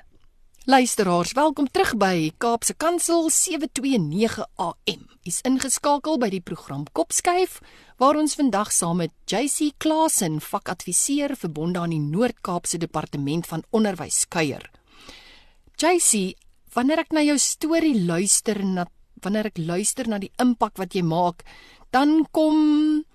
Luisteraars, 0.70 1.32
welkom 1.34 1.66
terug 1.72 1.96
by 1.98 2.32
Kaapse 2.38 2.74
Kansel 2.78 3.30
729 3.30 4.46
AM. 4.56 5.08
Is 5.24 5.40
ingeskakel 5.42 6.20
by 6.22 6.30
die 6.30 6.44
program 6.46 6.84
Kopskuif 6.92 7.60
waar 7.98 8.16
ons 8.16 8.36
vandag 8.38 8.70
saam 8.72 8.98
met 9.02 9.12
JC 9.26 9.72
Klasen, 9.78 10.38
vakadviseur 10.42 11.34
verbonde 11.36 11.80
aan 11.80 11.90
die 11.90 12.00
Noord-Kaapse 12.04 12.78
Departement 12.78 13.48
van 13.48 13.64
Onderwys 13.70 14.28
kuier. 14.28 14.70
JC, 15.76 16.36
wanneer 16.76 17.02
ek 17.02 17.18
na 17.18 17.26
jou 17.26 17.38
storie 17.42 18.06
luister 18.06 18.62
en 18.62 18.84
wanneer 19.24 19.50
ek 19.52 19.58
luister 19.58 20.08
na 20.08 20.20
die 20.20 20.32
impak 20.38 20.78
wat 20.78 20.94
jy 20.94 21.04
maak, 21.04 21.44
dan 21.92 22.26
kom 22.32 23.06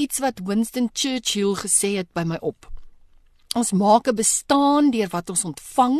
iets 0.00 0.20
wat 0.22 0.40
Winston 0.46 0.90
Churchill 0.92 1.56
gesê 1.58 1.96
het 1.98 2.10
by 2.14 2.24
my 2.24 2.38
op. 2.40 2.68
Ons 3.58 3.72
maak 3.72 4.08
'n 4.08 4.14
bestaan 4.14 4.90
deur 4.90 5.10
wat 5.10 5.30
ons 5.30 5.44
ontvang, 5.44 5.98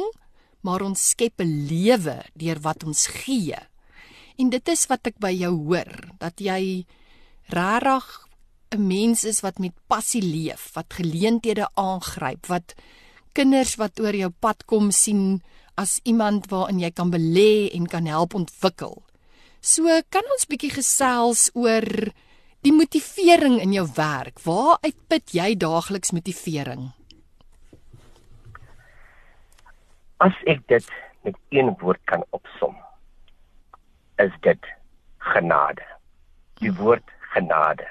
maar 0.62 0.82
ons 0.82 1.08
skep 1.08 1.40
'n 1.40 1.66
lewe 1.66 2.22
deur 2.34 2.60
wat 2.60 2.84
ons 2.84 3.06
gee. 3.06 3.58
En 4.38 4.50
dit 4.50 4.68
is 4.68 4.86
wat 4.86 5.06
ek 5.06 5.18
by 5.18 5.32
jou 5.32 5.54
hoor, 5.66 6.14
dat 6.18 6.40
jy 6.40 6.86
regtig 7.48 8.28
'n 8.70 8.86
mens 8.86 9.24
is 9.24 9.40
wat 9.40 9.58
met 9.58 9.74
passie 9.86 10.22
leef, 10.22 10.70
wat 10.74 10.94
geleenthede 10.94 11.68
aangryp, 11.74 12.46
wat 12.46 12.74
kinders 13.32 13.74
wat 13.76 14.00
oor 14.00 14.14
jou 14.14 14.30
pad 14.30 14.64
kom 14.64 14.90
sien 14.90 15.42
as 15.74 16.00
iemand 16.04 16.46
waarin 16.50 16.80
jy 16.80 16.90
kan 16.90 17.10
belê 17.10 17.70
en 17.74 17.86
kan 17.86 18.06
help 18.06 18.34
ontwikkel. 18.34 19.02
So 19.60 19.84
kan 20.08 20.24
ons 20.32 20.46
bietjie 20.48 20.70
gesels 20.72 21.50
oor 21.52 21.84
die 22.64 22.72
motivering 22.72 23.58
in 23.60 23.74
jou 23.76 23.84
werk. 23.92 24.40
Waar 24.40 24.78
uitput 24.80 25.34
jy 25.36 25.52
daagliks 25.60 26.14
motivering? 26.16 26.86
As 30.24 30.36
ek 30.48 30.64
dit 30.72 30.86
met 31.28 31.36
een 31.52 31.74
woord 31.80 32.00
kan 32.08 32.24
opsom, 32.36 32.72
is 34.16 34.32
dit 34.40 34.70
genade. 35.34 35.84
Die 36.64 36.72
woord 36.80 37.04
genade. 37.36 37.84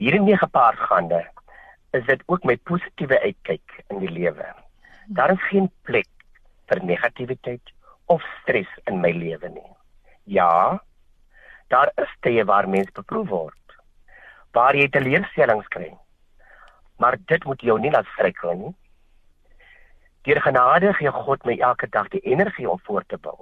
Hiermee 0.00 0.38
gepaardgaande 0.40 1.20
is 1.92 2.06
dit 2.08 2.24
ook 2.32 2.48
my 2.48 2.56
positiewe 2.64 3.20
uitkyk 3.20 3.76
in 3.92 4.00
die 4.00 4.12
lewe. 4.12 4.48
Daar 5.12 5.36
is 5.36 5.48
geen 5.52 5.68
plek 5.84 6.08
vir 6.72 6.80
negativiteit 6.84 7.74
of 8.08 8.24
stres 8.40 8.72
in 8.88 9.04
my 9.04 9.12
lewe 9.12 9.52
nie. 9.52 9.68
Ja, 10.30 10.82
daar 11.68 11.90
is 11.94 12.10
tye 12.22 12.44
waar 12.44 12.68
mens 12.68 12.90
beproef 12.94 13.28
word. 13.28 13.74
Waar 14.54 14.76
jy 14.78 14.86
teleurstellings 14.88 15.66
kry. 15.74 15.90
Maar 17.02 17.16
dit 17.32 17.44
moet 17.44 17.62
jou 17.66 17.78
nie 17.80 17.90
laat 17.90 18.06
struikel 18.14 18.54
nie. 18.60 18.72
Deur 20.28 20.40
genade 20.44 20.92
gee 20.98 21.10
God 21.10 21.46
my 21.48 21.56
elke 21.58 21.88
dag 21.90 22.10
die 22.14 22.22
energie 22.28 22.68
om 22.70 22.78
voort 22.86 23.08
te 23.08 23.18
bou 23.18 23.38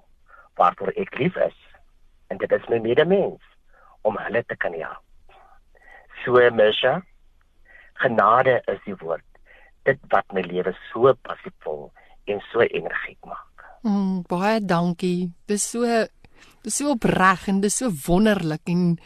waarvoor 0.58 0.94
ek 0.96 1.18
lief 1.20 1.36
is. 1.36 1.58
En 2.32 2.40
dit 2.40 2.52
is 2.52 2.68
my 2.72 2.80
medemens 2.82 3.44
om 4.02 4.16
hulle 4.18 4.42
te 4.46 4.56
kan 4.56 4.74
help. 4.74 5.04
So 6.24 6.40
mesha, 6.50 7.02
genade 8.02 8.62
is 8.72 8.80
die 8.86 8.96
woord. 9.02 9.26
Dit 9.84 10.00
wat 10.14 10.26
my 10.32 10.42
lewe 10.46 10.72
so 10.88 11.12
passievol 11.28 11.90
en 12.26 12.40
so 12.50 12.64
energiek 12.64 13.20
maak. 13.28 13.68
Mm, 13.86 14.24
baie 14.26 14.58
dankie. 14.64 15.30
Dis 15.46 15.68
so 15.70 15.86
Dis 16.68 16.82
so 16.82 16.90
opreg 16.92 17.46
en 17.48 17.62
dis 17.62 17.78
so 17.80 17.88
wonderlik 18.04 18.68
en 18.68 18.98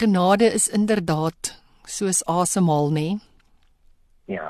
genade 0.00 0.46
is 0.56 0.70
inderdaad 0.72 1.50
soos 1.84 2.22
asemhaal, 2.32 2.86
nê? 2.96 3.08
Ja. 4.32 4.46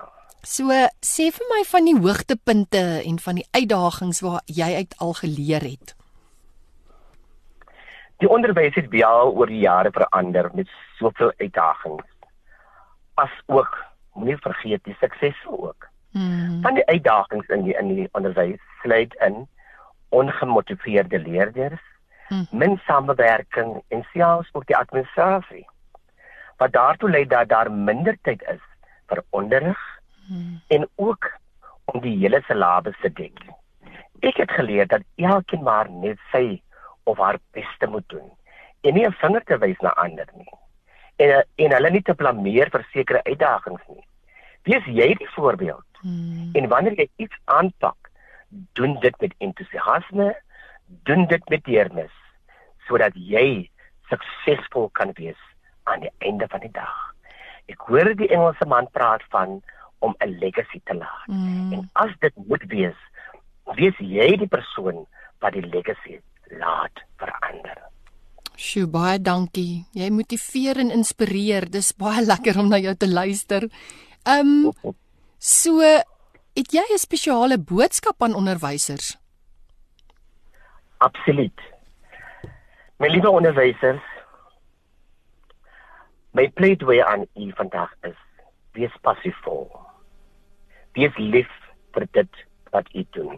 So 0.47 0.71
sê 1.03 1.25
vir 1.35 1.49
my 1.51 1.65
van 1.67 1.89
die 1.89 1.97
hoogtepunte 1.99 2.83
en 3.01 3.17
van 3.25 3.41
die 3.41 3.47
uitdagings 3.59 4.21
waar 4.23 4.45
jy 4.47 4.69
uit 4.85 4.95
al 5.03 5.17
geleer 5.19 5.67
het. 5.67 5.95
Die 8.23 8.31
onderwys 8.31 8.79
het 8.79 8.87
baie 8.93 9.25
oor 9.33 9.51
die 9.51 9.65
jare 9.65 9.91
verander 9.97 10.47
met 10.55 10.71
soveel 11.01 11.33
uitdagings. 11.43 12.07
As 13.19 13.35
ook 13.51 13.73
moenie 14.15 14.39
vergeet 14.45 14.85
die 14.87 14.95
suksese 15.01 15.51
ook. 15.51 15.89
Mm. 16.15 16.63
Van 16.63 16.79
die 16.79 16.87
uitdagings 16.87 17.51
in 17.51 17.67
die 17.67 17.75
in 17.83 17.91
die 17.97 18.07
onderwys 18.15 18.63
sluit 18.85 19.19
in 19.27 19.43
ongemotiveerde 20.15 21.19
leerders, 21.19 21.83
hmm. 22.35 22.59
min 22.59 22.79
samewerking 22.87 23.83
en 23.89 24.05
selfs 24.13 24.51
ook 24.53 24.67
die 24.67 24.77
administrasie. 24.77 25.65
Wat 26.63 26.73
daartoe 26.73 27.11
lei 27.11 27.25
dat 27.27 27.49
daar 27.49 27.71
minder 27.73 28.17
tyd 28.23 28.43
is 28.53 28.63
vir 29.11 29.23
onderrig 29.31 29.81
hmm. 30.27 30.61
en 30.69 30.89
ook 30.95 31.31
om 31.93 32.01
die 32.01 32.17
hele 32.19 32.43
syllabus 32.49 32.99
te 33.03 33.13
dek. 33.13 33.41
Ek 34.25 34.41
het 34.41 34.53
geleer 34.57 34.89
dat 34.89 35.05
elkeen 35.17 35.63
maar 35.63 35.91
net 35.91 36.21
sy 36.33 36.61
of 37.05 37.19
haar 37.19 37.39
beste 37.53 37.87
moet 37.87 38.09
doen 38.09 38.31
en 38.83 38.95
nie 38.95 39.07
'n 39.07 39.19
vinger 39.21 39.45
te 39.45 39.59
wys 39.59 39.81
na 39.81 39.93
ander 40.07 40.29
nie. 40.35 40.53
En 41.17 41.45
en 41.57 41.73
hulle 41.73 41.91
nie 41.91 42.03
te 42.03 42.15
blameer 42.15 42.71
vir 42.71 42.87
sekere 42.93 43.23
uitdagings 43.25 43.83
nie. 43.89 44.07
Wees 44.63 44.85
jy 44.85 45.15
die 45.15 45.31
voorbeeld. 45.37 45.91
Hmm. 46.01 46.51
En 46.53 46.69
wanneer 46.69 46.97
jy 46.97 47.09
iets 47.17 47.37
aanpak, 47.45 48.11
doen 48.73 49.01
dit 49.01 49.21
met 49.21 49.35
entoesiasme 49.39 50.35
doen 50.87 51.27
dit 51.27 51.49
met 51.49 51.65
deernis 51.65 52.13
sodat 52.89 53.13
jy 53.15 53.71
suksesvol 54.11 54.91
kan 54.93 55.13
wees 55.19 55.41
aan 55.85 56.01
die 56.01 56.13
einde 56.19 56.49
van 56.49 56.61
die 56.61 56.73
dag. 56.73 57.15
Ek 57.73 57.81
hoor 57.89 58.13
die 58.17 58.29
Engelse 58.29 58.67
man 58.69 58.89
praat 58.93 59.25
van 59.33 59.63
om 60.05 60.15
'n 60.21 60.39
legacy 60.39 60.81
te 60.85 60.95
laat. 60.95 61.27
Mm. 61.27 61.73
En 61.73 61.91
as 61.93 62.13
dit 62.21 62.35
moet 62.49 62.65
wees, 62.69 62.99
wees 63.75 63.97
jy 63.99 64.37
die 64.37 64.49
persoon 64.49 65.07
wat 65.41 65.53
die 65.53 65.67
legacy 65.67 66.21
laat 66.61 67.05
verander. 67.17 67.79
Sjoe, 68.57 68.87
baie 68.87 69.19
dankie. 69.19 69.85
Jy 69.93 70.11
motiveer 70.11 70.79
en 70.79 70.91
inspireer. 70.91 71.71
Dis 71.71 71.93
baie 71.93 72.23
lekker 72.33 72.59
om 72.59 72.69
na 72.69 72.79
jou 72.79 72.95
te 72.95 73.09
luister. 73.09 73.69
Ehm 74.25 74.73
um, 74.75 74.95
so 75.39 75.81
het 76.55 76.73
jy 76.73 76.85
'n 76.95 76.99
spesiale 76.99 77.59
boodskap 77.59 78.23
aan 78.23 78.35
onderwysers? 78.35 79.17
Absoluut. 80.99 81.74
My 83.05 83.11
liewe 83.13 83.29
onderwysers, 83.37 84.05
my 86.33 86.47
pleidooi 86.57 87.03
aan 87.05 87.27
u 87.37 87.51
vandag 87.57 87.91
is: 88.09 88.21
wees 88.73 88.93
passievol. 89.05 89.67
Wees 90.97 91.19
lief 91.21 91.51
vir 91.93 92.07
dit 92.17 92.39
wat 92.73 92.87
u 92.95 93.03
doen. 93.17 93.35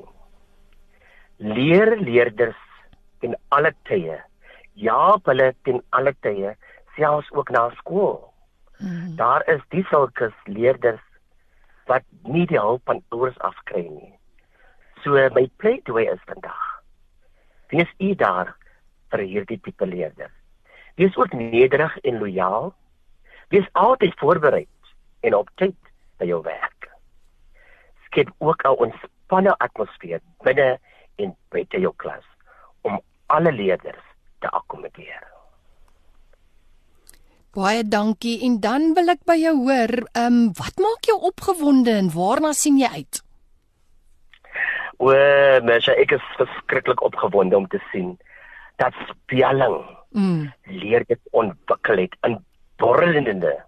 Leer 1.43 1.97
leerders 1.99 2.61
in 3.27 3.35
alle 3.49 3.73
tye. 3.91 4.21
Ja, 4.79 5.19
hulle 5.27 5.49
in 5.73 5.83
alle 5.99 6.13
tye, 6.21 6.53
selfs 6.95 7.33
ook 7.35 7.51
na 7.51 7.65
skool. 7.81 8.21
Mm. 8.79 9.17
Daar 9.19 9.43
is 9.51 9.65
die 9.75 9.83
sulke 9.91 10.31
leerders 10.45 11.03
wat 11.91 12.07
nie 12.23 12.47
die 12.47 12.61
hulp 12.61 12.87
van 12.87 13.03
ouers 13.09 13.43
afkry 13.51 13.83
nie. 13.89 14.15
So 15.03 15.27
my 15.35 15.49
pleidooi 15.57 16.07
is 16.15 16.23
vandag. 16.31 16.63
Wees 17.75 17.91
u 17.99 18.15
daar 18.15 18.55
vir 19.17 19.25
hierdie 19.25 19.61
tipe 19.65 19.87
leerders. 19.89 20.33
Wees 20.97 21.17
ook 21.17 21.33
nederig 21.33 21.97
en 22.05 22.19
lojaal. 22.21 22.73
Wees 23.53 23.69
altyd 23.73 24.17
voorberei 24.21 24.65
en 25.27 25.35
op 25.35 25.51
tyd 25.61 25.77
by 26.21 26.29
jou 26.29 26.43
werk. 26.45 26.91
Skep 28.07 28.33
ook 28.39 28.65
'n 28.65 28.77
ontspanne 28.87 29.57
atmosfeer 29.59 30.21
binne 30.45 30.79
en 31.17 31.37
buite 31.49 31.81
jou 31.81 31.93
klas 31.97 32.25
om 32.83 33.01
alle 33.27 33.53
leerders 33.53 34.05
te 34.41 34.49
akkommodeer. 34.49 35.25
Baie 37.57 37.89
dankie 37.89 38.45
en 38.45 38.61
dan 38.61 38.95
wil 38.95 39.09
ek 39.09 39.25
by 39.25 39.37
jou 39.41 39.57
hoor, 39.57 39.93
ehm 40.13 40.27
um, 40.27 40.53
wat 40.53 40.77
maak 40.77 41.05
jou 41.09 41.19
opgewonde 41.21 41.91
en 41.91 42.11
waarna 42.13 42.53
sien 42.53 42.79
jy 42.79 42.89
uit? 42.89 43.23
O, 44.99 45.13
mens, 45.63 45.89
ek 45.89 46.13
is 46.13 46.23
verskriklik 46.37 47.03
opgewonde 47.03 47.57
om 47.57 47.67
te 47.69 47.81
sien 47.93 48.19
dat 48.77 48.95
spelling 49.09 49.85
mm. 50.11 50.53
leer 50.63 51.05
dit 51.07 51.21
ontwikkel 51.31 51.97
het 51.97 52.17
in 52.21 52.45
borrelende, 52.77 53.65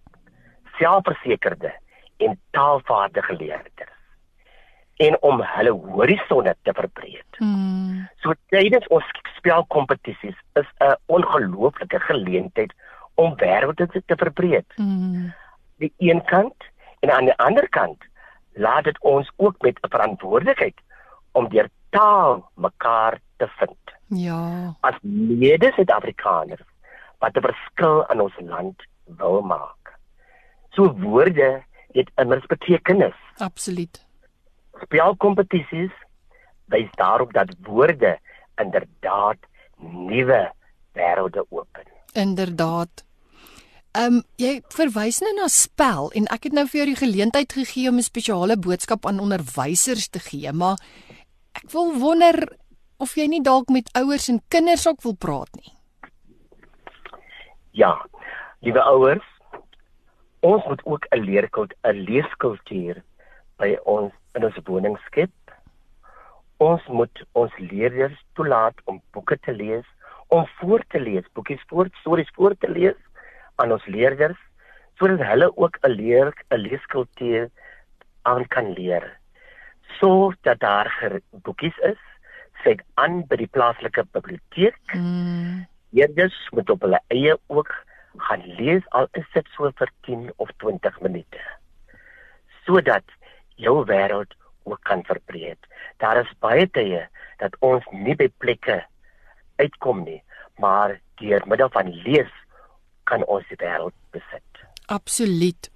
selfversekerde 0.79 1.73
en 2.17 2.41
taalvaardige 2.51 3.37
leerders 3.37 3.97
en 4.99 5.17
om 5.23 5.43
hulle 5.43 5.71
horisonne 5.71 6.57
te 6.63 6.73
verbreek. 6.75 7.39
Mm. 7.39 8.09
So 8.23 8.35
tydens 8.51 8.87
ons 8.95 9.07
spelkompetisies 9.37 10.39
is 10.61 10.69
'n 10.79 10.97
ongelooflike 11.07 12.01
geleentheid 12.01 12.75
om 13.15 13.37
wêrelde 13.37 13.87
te, 13.87 14.03
te 14.07 14.17
verbreek. 14.17 14.73
Mm. 14.77 15.33
Die 15.77 15.93
een 15.99 16.25
kant 16.25 16.65
en 17.01 17.11
aan 17.11 17.25
die 17.25 17.39
ander 17.39 17.69
kant 17.69 18.03
laat 18.53 18.85
dit 18.85 18.99
ons 19.01 19.31
ook 19.37 19.63
met 19.63 19.79
'n 19.81 19.89
verantwoordelikheid 19.89 20.79
om 21.33 21.49
deur 21.49 21.69
taal 21.91 22.51
mekaar 22.55 23.21
te 23.37 23.49
vind. 23.59 23.95
Ja. 24.07 24.75
As 24.81 24.99
mede 25.03 25.73
Suid-Afrikaners 25.75 26.67
wat 27.19 27.37
'n 27.37 27.41
verskil 27.41 28.05
in 28.13 28.21
ons 28.21 28.37
land 28.41 28.83
wil 29.05 29.41
maak. 29.43 29.99
So 30.71 30.93
woorde 30.93 31.65
het 31.93 32.11
immers 32.17 32.47
betekenis. 32.47 33.17
Absoluut. 33.37 34.07
Spelkompetisies 34.83 35.93
wys 36.65 36.91
daarop 36.91 37.33
dat 37.33 37.55
woorde 37.63 38.19
inderdaad 38.57 39.39
nuwe 39.79 40.53
wêrelde 40.93 41.45
open. 41.49 41.87
Inderdaad. 42.13 43.05
Ehm 43.93 44.15
um, 44.15 44.23
jy 44.37 44.61
verwys 44.69 45.19
nou 45.25 45.33
na 45.35 45.47
spel 45.49 46.11
en 46.13 46.27
ek 46.35 46.43
het 46.49 46.53
nou 46.53 46.67
vir 46.69 46.79
jou 46.83 46.89
die 46.91 47.01
geleentheid 47.01 47.53
gegee 47.53 47.89
om 47.89 47.97
'n 47.97 48.05
spesiale 48.05 48.57
boodskap 48.57 49.07
aan 49.07 49.21
onderwysers 49.21 50.09
te 50.09 50.19
gee, 50.19 50.53
maar 50.53 50.77
ek 51.59 51.73
wil 51.75 51.91
wonder 51.99 52.37
of 53.03 53.17
jy 53.19 53.27
nie 53.31 53.43
dalk 53.43 53.71
met 53.75 53.91
ouers 53.99 54.29
en 54.31 54.39
kinders 54.55 54.87
ook 54.87 55.03
wil 55.03 55.17
praat 55.19 55.51
nie. 55.59 55.73
Ja. 57.75 57.97
Liewe 58.63 58.83
ouers, 58.83 59.27
ons 60.43 60.65
moet 60.67 60.83
ook 60.85 61.07
'n 61.11 61.23
leerkultuur, 61.23 61.79
'n 61.83 62.05
leeskultuur 62.11 63.03
by 63.59 63.77
ons 63.85 64.13
in 64.35 64.45
ons 64.45 64.59
woning 64.65 64.99
skep. 65.07 65.35
Ons 66.59 66.83
moet 66.87 67.25
ons 67.33 67.53
leerders 67.59 68.19
toelaat 68.35 68.75
om 68.85 69.03
boeke 69.13 69.39
te 69.39 69.53
lees, 69.53 69.87
om 70.29 70.47
voor 70.59 70.83
te 70.89 71.01
lees, 71.01 71.25
boekies 71.35 71.63
voor, 71.67 71.89
stories 72.01 72.31
voor 72.35 72.55
te 72.59 72.71
lees 72.71 72.99
aan 73.57 73.73
ons 73.73 73.87
leerders 73.87 74.39
sodat 74.99 75.23
hulle 75.23 75.57
ook 75.57 75.79
'n 75.83 75.91
leer 75.91 76.35
'n 76.51 76.57
leeskultuur 76.57 77.51
aan 78.23 78.47
kan 78.47 78.73
leer. 78.73 79.18
Sodat 79.97 80.61
daar 80.61 80.93
boekies 81.31 81.77
is, 81.89 82.01
sê 82.65 82.77
aan 83.01 83.23
by 83.31 83.39
die 83.41 83.51
plaaslike 83.51 84.05
biblioteek. 84.13 84.79
Mm. 84.95 85.67
Leerders 85.97 86.37
moet 86.53 86.71
op 86.71 86.85
hulle 86.85 87.01
eie 87.15 87.37
ook 87.47 87.73
gaan 88.29 88.43
lees 88.59 88.85
al 88.99 89.09
is 89.21 89.27
dit 89.35 89.47
so 89.55 89.71
vir 89.81 89.91
10 90.07 90.29
of 90.37 90.51
20 90.65 91.01
minute. 91.01 91.41
Sodat 92.67 93.05
jou 93.57 93.85
wêreld 93.87 94.35
ook 94.69 94.81
kan 94.83 95.05
verbreek. 95.05 95.67
Daar 95.97 96.21
is 96.21 96.33
baie 96.45 96.67
tye 96.71 97.07
dat 97.43 97.57
ons 97.65 97.85
nie 97.93 98.17
by 98.19 98.29
plekke 98.43 98.83
uitkom 99.59 100.05
nie, 100.05 100.21
maar 100.63 100.99
deur 101.23 101.47
middel 101.47 101.71
van 101.75 101.91
lees 102.05 102.31
kan 103.09 103.25
ons 103.25 103.47
die 103.51 103.59
wêreld 103.63 103.97
besit. 104.15 104.63
Absoluut. 104.87 105.71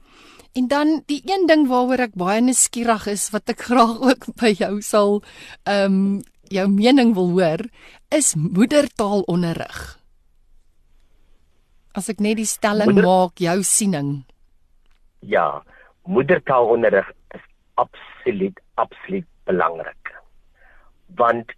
En 0.53 0.69
dan 0.69 1.03
die 1.09 1.23
een 1.25 1.47
ding 1.49 1.65
waaroor 1.69 2.09
ek 2.09 2.19
baie 2.21 2.43
nuuskierig 2.45 3.07
is 3.09 3.31
wat 3.33 3.49
ek 3.49 3.65
graag 3.69 4.03
ook 4.11 4.29
by 4.41 4.53
jou 4.59 4.75
sal 4.85 5.23
ehm 5.65 5.97
um, 5.97 6.21
jou 6.53 6.67
mening 6.69 7.15
wil 7.17 7.31
hoor, 7.33 7.63
is 8.13 8.35
moedertaalonderrig. 8.37 9.79
As 11.97 12.11
ek 12.13 12.21
net 12.21 12.37
die 12.41 12.49
stelling 12.49 12.93
Moeder... 12.93 13.09
maak, 13.09 13.41
jou 13.41 13.59
siening. 13.65 14.11
Ja, 15.25 15.63
moedertaalonderrig 16.05 17.09
is 17.37 17.45
absoluut 17.81 18.61
absoluut 18.81 19.29
belangrik. 19.49 20.13
Want 21.17 21.53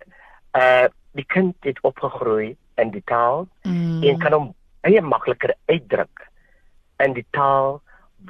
uh, 0.55 0.87
die 1.19 1.27
kind 1.27 1.55
het 1.67 1.79
opgegroei 1.83 2.55
in 2.79 2.91
die 2.95 3.03
taal 3.07 3.49
mm. 3.63 4.03
en 4.03 4.23
kan 4.23 4.35
hom 4.35 4.49
baie 4.85 5.03
makliker 5.03 5.55
uitdruk 5.71 6.27
in 7.03 7.15
die 7.19 7.27
taal 7.35 7.81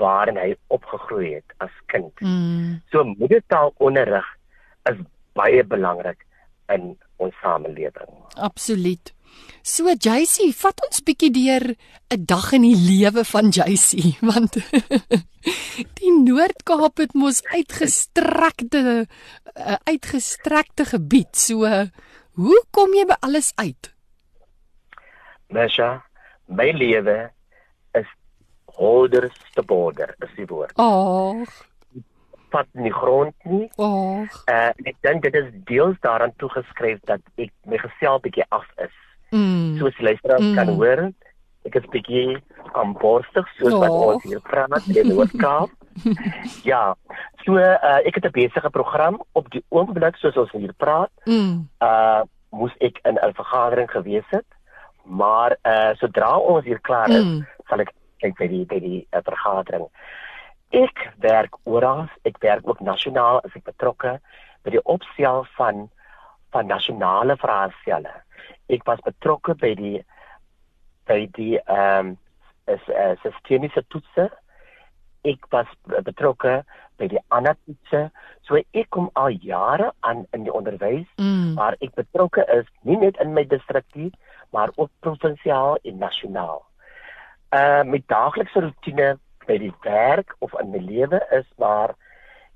waarin 0.00 0.38
hy 0.40 0.54
opgegroei 0.74 1.34
het 1.38 1.56
as 1.64 1.74
kind. 1.92 2.12
Mm. 2.20 2.80
So 2.92 3.04
moedertaalonderrig 3.14 4.26
is 4.90 5.02
baie 5.38 5.64
belangrik 5.64 6.24
in 6.72 6.94
ons 7.22 7.34
samelewing. 7.42 8.14
Absoluut. 8.34 9.12
So 9.64 9.90
JC, 9.90 10.50
vat 10.54 10.82
ons 10.86 11.02
bietjie 11.06 11.30
deur 11.34 11.64
'n 12.14 12.24
dag 12.28 12.52
in 12.52 12.62
die 12.62 12.76
lewe 12.78 13.24
van 13.24 13.50
JC 13.50 14.14
want 14.30 14.58
die 16.00 16.12
Noord-Kaap 16.12 17.00
het 17.02 17.14
mos 17.14 17.42
uitgestrekte 17.50 19.06
uh, 19.06 19.78
uitgestrekte 19.90 20.84
gebied. 20.84 21.32
So 21.36 21.64
hoe 22.34 22.60
kom 22.70 22.94
jy 22.94 23.06
by 23.08 23.18
alles 23.20 23.52
uit? 23.56 23.90
Mesha, 25.48 26.04
my 26.46 26.70
lewe 26.72 27.30
holders 28.76 29.36
te 29.54 29.62
border, 29.62 30.14
is 30.18 30.32
die 30.36 30.46
woord. 30.46 30.72
Ag. 30.80 31.52
Pat 32.54 32.66
nie 32.72 32.92
grond 32.94 33.34
nie. 33.50 33.68
Ag. 33.76 34.34
Uh 34.50 34.72
ek 34.90 34.96
dink 35.06 35.26
dit 35.26 35.38
is 35.40 35.50
deels 35.70 35.98
daaraan 36.06 36.34
toegeskryf 36.42 37.00
dat 37.10 37.22
ek 37.36 37.52
my 37.70 37.80
gesel 37.82 38.20
bietjie 38.24 38.46
af 38.54 38.66
is. 38.82 38.94
Mm. 39.34 39.78
Soos 39.80 39.98
luisteraars 39.98 40.44
mm. 40.44 40.58
kan 40.58 40.74
hoor, 40.78 41.06
ek 41.66 41.78
is 41.80 41.88
bietjie 41.94 42.26
aanborstig 42.74 43.48
soos 43.58 43.72
oh. 43.72 43.80
wat 43.82 43.96
ons 44.10 44.28
hier 44.28 44.42
praat 44.44 44.90
in 44.92 45.10
Noord-Kaap. 45.10 45.72
ja. 46.70 46.84
So 47.46 47.58
uh 47.58 48.00
ek 48.06 48.20
het 48.20 48.30
'n 48.30 48.36
besige 48.38 48.70
program 48.70 49.22
op 49.32 49.50
die 49.50 49.64
oomblik 49.70 50.18
soos 50.22 50.38
ons 50.38 50.52
hier 50.52 50.74
praat. 50.76 51.10
Mm. 51.26 51.68
Uh 51.82 52.22
moes 52.54 52.74
ek 52.78 53.00
in 53.02 53.18
'n 53.18 53.34
vergadering 53.34 53.90
gewees 53.90 54.28
het 54.30 54.46
maar 55.04 55.56
uh, 55.62 55.92
sodra 56.00 56.36
ons 56.38 56.64
hier 56.64 56.80
klaar 56.80 57.10
is, 57.12 57.24
mm. 57.24 57.44
sal 57.68 57.84
ek 57.84 57.92
kyk 58.24 58.38
by 58.40 58.50
die 58.50 58.64
by 58.68 58.80
die 58.82 59.00
uh, 59.12 59.22
vergadering. 59.26 59.88
Ek 60.74 61.04
werk 61.22 61.56
oral, 61.70 62.08
ek 62.26 62.40
werk 62.42 62.66
ook 62.66 62.80
nasionaal 62.82 63.40
as 63.44 63.54
ek 63.54 63.68
betrokke 63.68 64.16
by 64.64 64.74
die 64.74 64.82
opstel 64.84 65.44
van 65.58 65.88
van 66.54 66.70
nasionale 66.70 67.36
vraestelle. 67.36 68.12
Ek 68.70 68.84
was 68.88 69.02
betrokke 69.06 69.56
by 69.58 69.74
die 69.78 69.98
by 71.10 71.24
die 71.38 71.58
ehm 71.60 72.14
um, 72.14 72.16
is 72.72 72.80
uh, 72.88 73.12
sistemiese 73.20 73.82
toetse. 73.92 74.30
Ek 75.28 75.44
was 75.52 75.68
betrokke 76.06 76.62
by 77.00 77.08
die 77.12 77.20
ander 77.34 77.56
toetse. 77.66 78.06
So 78.48 78.60
ek 78.60 78.88
kom 78.96 79.10
al 79.20 79.36
jare 79.44 79.90
aan 80.08 80.24
in 80.36 80.46
die 80.46 80.54
onderwys, 80.54 81.08
mm. 81.20 81.54
maar 81.58 81.76
ek 81.84 81.92
betrokke 81.98 82.44
is 82.56 82.68
nie 82.88 82.96
net 83.00 83.20
in 83.20 83.34
my 83.36 83.44
distrik 83.48 83.86
nie, 83.98 84.10
maar 84.56 84.72
ook 84.76 84.92
provinsiaal 85.04 85.76
en 85.82 86.00
nasionaal. 86.00 86.62
Uh 87.54 87.82
met 87.86 88.06
daaglikse 88.10 88.64
rotine 88.64 89.14
by 89.46 89.58
die 89.60 89.72
werk 89.84 90.34
of 90.44 90.54
in 90.60 90.72
my 90.72 90.80
lewe 90.82 91.20
is 91.36 91.46
maar 91.62 91.94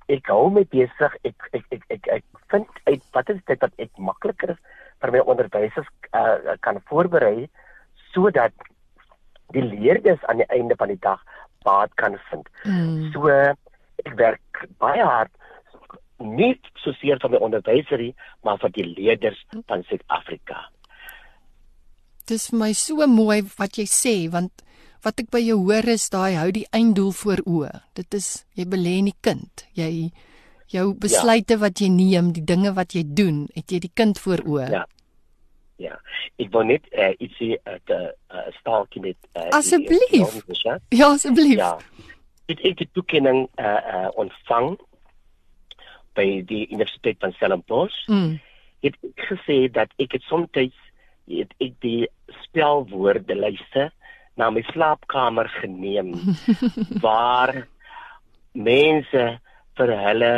ek 0.09 0.31
hou 0.33 0.49
my 0.51 0.65
besig. 0.73 1.17
Ek 1.29 1.49
ek 1.53 1.67
ek 1.77 1.85
ek, 1.97 2.11
ek 2.19 2.25
vind 2.53 2.83
uit 2.89 3.05
wat 3.17 3.33
is 3.35 3.43
dit 3.51 3.65
wat 3.65 3.85
ek 3.85 3.93
makliker 4.11 4.55
vir 5.03 5.15
my 5.15 5.23
onderwysers 5.35 5.91
uh 6.17 6.57
kan 6.67 6.81
voorberei 6.91 7.49
sodat 8.13 8.55
die 9.55 9.65
leerders 9.65 10.25
aan 10.29 10.43
die 10.43 10.51
einde 10.53 10.77
van 10.81 10.93
die 10.93 11.03
dag 11.05 11.21
baat 11.65 11.95
kan 12.01 12.17
vind. 12.31 12.49
Mm. 12.65 13.13
So 13.13 13.29
ek 13.29 14.15
werk 14.17 14.65
baie 14.83 15.05
hard 15.05 15.33
nie 16.19 16.55
soseer 16.83 17.21
vir 17.23 17.37
my 17.37 17.45
onderwyserie 17.47 18.11
maar 18.43 18.59
vir 18.65 18.75
die 18.75 18.89
leerders 18.97 19.39
van 19.71 19.85
Suid-Afrika 19.87 20.67
dis 22.29 22.51
vir 22.51 22.61
my 22.61 22.73
so 22.77 23.07
mooi 23.09 23.41
wat 23.57 23.79
jy 23.81 23.87
sê 23.89 24.15
want 24.33 24.65
wat 25.05 25.21
ek 25.23 25.31
by 25.31 25.41
jou 25.43 25.59
hoor 25.63 25.87
is 25.89 26.09
daai 26.11 26.37
hou 26.39 26.51
die 26.55 26.67
einddoel 26.75 27.13
voor 27.13 27.43
oë. 27.47 27.73
Dit 27.99 28.15
is 28.15 28.45
jy 28.59 28.67
belê 28.69 28.99
in 29.03 29.11
die 29.11 29.19
kind. 29.23 29.67
Jy 29.79 30.11
jou 30.73 30.93
besluite 31.01 31.57
ja. 31.57 31.63
wat 31.65 31.81
jy 31.81 31.89
neem, 31.93 32.33
die 32.37 32.45
dinge 32.45 32.75
wat 32.77 32.95
jy 32.97 33.05
doen, 33.07 33.47
het 33.57 33.73
jy 33.73 33.81
die 33.87 33.95
kind 33.95 34.21
voor 34.21 34.45
oë. 34.45 34.69
Ja. 34.75 34.85
Ja. 35.79 35.95
Ek 36.43 36.51
wou 36.55 36.65
net 36.67 36.87
uh, 36.91 37.13
ietsie 37.23 37.55
'n 37.55 37.61
uh, 37.71 37.79
uh, 37.95 38.11
uh, 38.35 38.49
staaltjie 38.59 39.03
met 39.03 39.17
uh, 39.37 39.47
Asseblief. 39.55 40.35
Ja, 40.91 41.13
asseblief. 41.15 41.59
Ja. 41.59 41.79
Ek 42.51 42.63
het 42.65 42.83
die 42.83 42.89
toekenning 42.93 43.47
uh, 43.61 43.79
uh, 43.79 44.09
ontvang 44.19 44.75
by 46.19 46.43
die 46.51 46.67
Universiteit 46.73 47.21
van 47.23 47.33
Stellenbosch. 47.33 48.09
Mm. 48.11 48.41
Het 48.83 48.99
ek 49.07 49.27
gesê 49.31 49.59
dat 49.71 49.95
ek 50.03 50.19
het 50.19 50.27
soms 50.27 50.51
het 50.55 51.55
ek 51.63 51.75
die 51.85 52.09
spelwoorde 52.43 53.35
lyste 53.39 53.91
na 54.39 54.51
my 54.55 54.63
slaapkamer 54.73 55.51
geneem 55.61 56.15
waar 57.05 57.67
mense 58.55 59.25
vir 59.79 59.95
hulle 60.07 60.33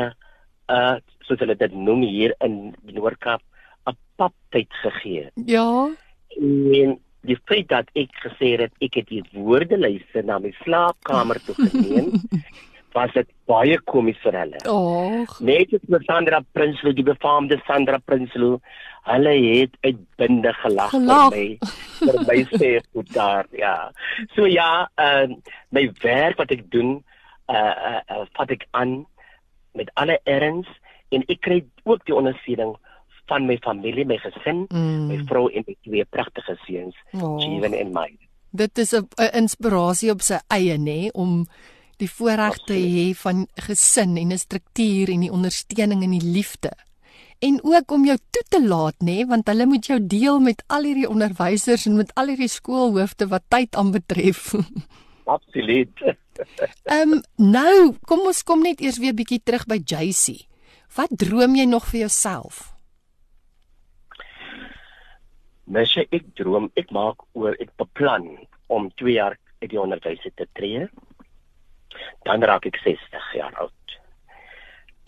uh 0.73 0.97
soos 1.27 1.43
hulle 1.45 1.55
dit 1.55 1.75
noem 1.77 2.03
hier 2.09 2.35
in 2.47 2.75
Noord-Kaap 2.97 3.43
'n 3.87 3.97
paptyd 4.19 4.73
gegee. 4.83 5.31
Ja. 5.47 5.69
En 6.37 6.99
die 7.29 7.39
feit 7.45 7.69
dat 7.69 7.87
ek 7.95 8.11
gesê 8.25 8.57
het 8.61 8.73
ek 8.81 8.99
het 9.01 9.09
die 9.13 9.23
woordelyste 9.33 10.25
na 10.25 10.39
my 10.39 10.53
slaapkamer 10.65 11.41
toe 11.45 11.55
geneem 11.61 12.13
was 12.95 13.13
dit 13.15 13.29
baie 13.51 13.79
komies 13.91 14.19
vir 14.25 14.37
hulle. 14.41 14.61
Ag. 14.71 15.37
Net 15.41 15.75
as 15.77 15.85
met 15.93 16.07
Sandra 16.09 16.41
Prinsloo, 16.57 16.95
die 16.97 17.07
befaamde 17.07 17.61
Sandra 17.67 18.01
Prinsloo, 18.05 18.61
hulle 19.09 19.35
het 19.45 19.77
uitbindig 19.87 20.59
gelag 20.65 20.93
vir 20.93 21.07
my 21.07 21.45
vir 22.01 22.19
my 22.29 22.39
sê 22.53 22.73
goed 22.93 23.09
daar, 23.15 23.49
ja. 23.57 23.75
So 24.37 24.49
ja, 24.51 24.87
uh, 25.01 25.27
my 25.73 25.87
werk 26.03 26.41
wat 26.41 26.53
ek 26.55 26.67
doen, 26.75 26.99
uh 27.51 27.75
uh, 27.91 28.03
uh 28.13 28.27
vat 28.37 28.55
ek 28.57 28.67
aan 28.77 29.01
met 29.79 29.91
alle 30.01 30.19
erns 30.29 30.69
en 31.15 31.25
ek 31.29 31.43
kry 31.47 31.61
ook 31.85 32.05
die 32.07 32.17
ondersteuning 32.17 32.77
van 33.31 33.47
my 33.47 33.57
familie, 33.63 34.05
my 34.07 34.19
gesin, 34.19 34.65
mm. 34.71 35.07
my 35.07 35.21
vrou 35.31 35.47
en 35.55 35.65
my 35.67 35.77
twee 35.87 36.07
pragtige 36.11 36.57
seuns, 36.67 36.97
oh. 37.15 37.39
Jeevan 37.43 37.77
en 37.79 37.93
my. 37.95 38.09
Dit 38.51 38.79
is 38.79 38.93
'n 38.95 39.07
inspirasie 39.39 40.11
op 40.11 40.23
sy 40.27 40.41
eie 40.51 40.77
nê 40.79 41.11
om 41.15 41.47
die 42.01 42.11
voorreg 42.11 42.59
te 42.69 42.77
hê 42.77 43.11
van 43.23 43.47
gesin 43.67 44.17
en 44.17 44.33
'n 44.33 44.39
struktuur 44.39 45.11
en 45.11 45.21
die 45.21 45.33
ondersteuning 45.33 46.03
en 46.03 46.17
die 46.19 46.31
liefde. 46.37 46.73
En 47.41 47.61
ook 47.63 47.91
om 47.91 48.05
jou 48.05 48.19
toe 48.31 48.45
te 48.49 48.61
laat 48.67 48.97
nê, 49.01 49.25
want 49.27 49.49
hulle 49.49 49.67
moet 49.67 49.87
jou 49.87 49.99
deel 50.07 50.41
met 50.41 50.65
al 50.67 50.83
hierdie 50.83 51.09
onderwysers 51.09 51.87
en 51.87 51.97
met 51.97 52.11
al 52.15 52.27
hierdie 52.27 52.49
skoolhoofde 52.49 53.29
wat 53.29 53.43
tyd 53.49 53.77
aanbetref. 53.77 54.55
Absoluut. 55.37 56.03
Ehm 56.85 57.13
um, 57.13 57.23
nou, 57.37 57.95
kom 58.09 58.21
ons 58.21 58.43
kom 58.43 58.63
net 58.63 58.81
eers 58.81 58.99
weer 58.99 59.15
bietjie 59.15 59.41
terug 59.45 59.67
by 59.67 59.81
JC. 59.85 60.47
Wat 60.97 61.13
droom 61.17 61.55
jy 61.55 61.65
nog 61.65 61.87
vir 61.93 62.01
jouself? 62.01 62.73
Mesje, 65.65 66.07
ek 66.11 66.25
droom, 66.35 66.71
ek 66.75 66.91
maak 66.91 67.23
oor 67.33 67.55
ek 67.63 67.71
beplan 67.79 68.27
om 68.67 68.89
2 68.99 69.13
jaar 69.15 69.37
uit 69.63 69.71
die 69.71 69.81
onderwys 69.81 70.25
te 70.25 70.47
tree. 70.59 70.89
Dan 72.29 72.45
raak 72.47 72.67
ek 72.69 72.81
60 72.85 73.33
jaar 73.37 73.55
oud. 73.63 73.97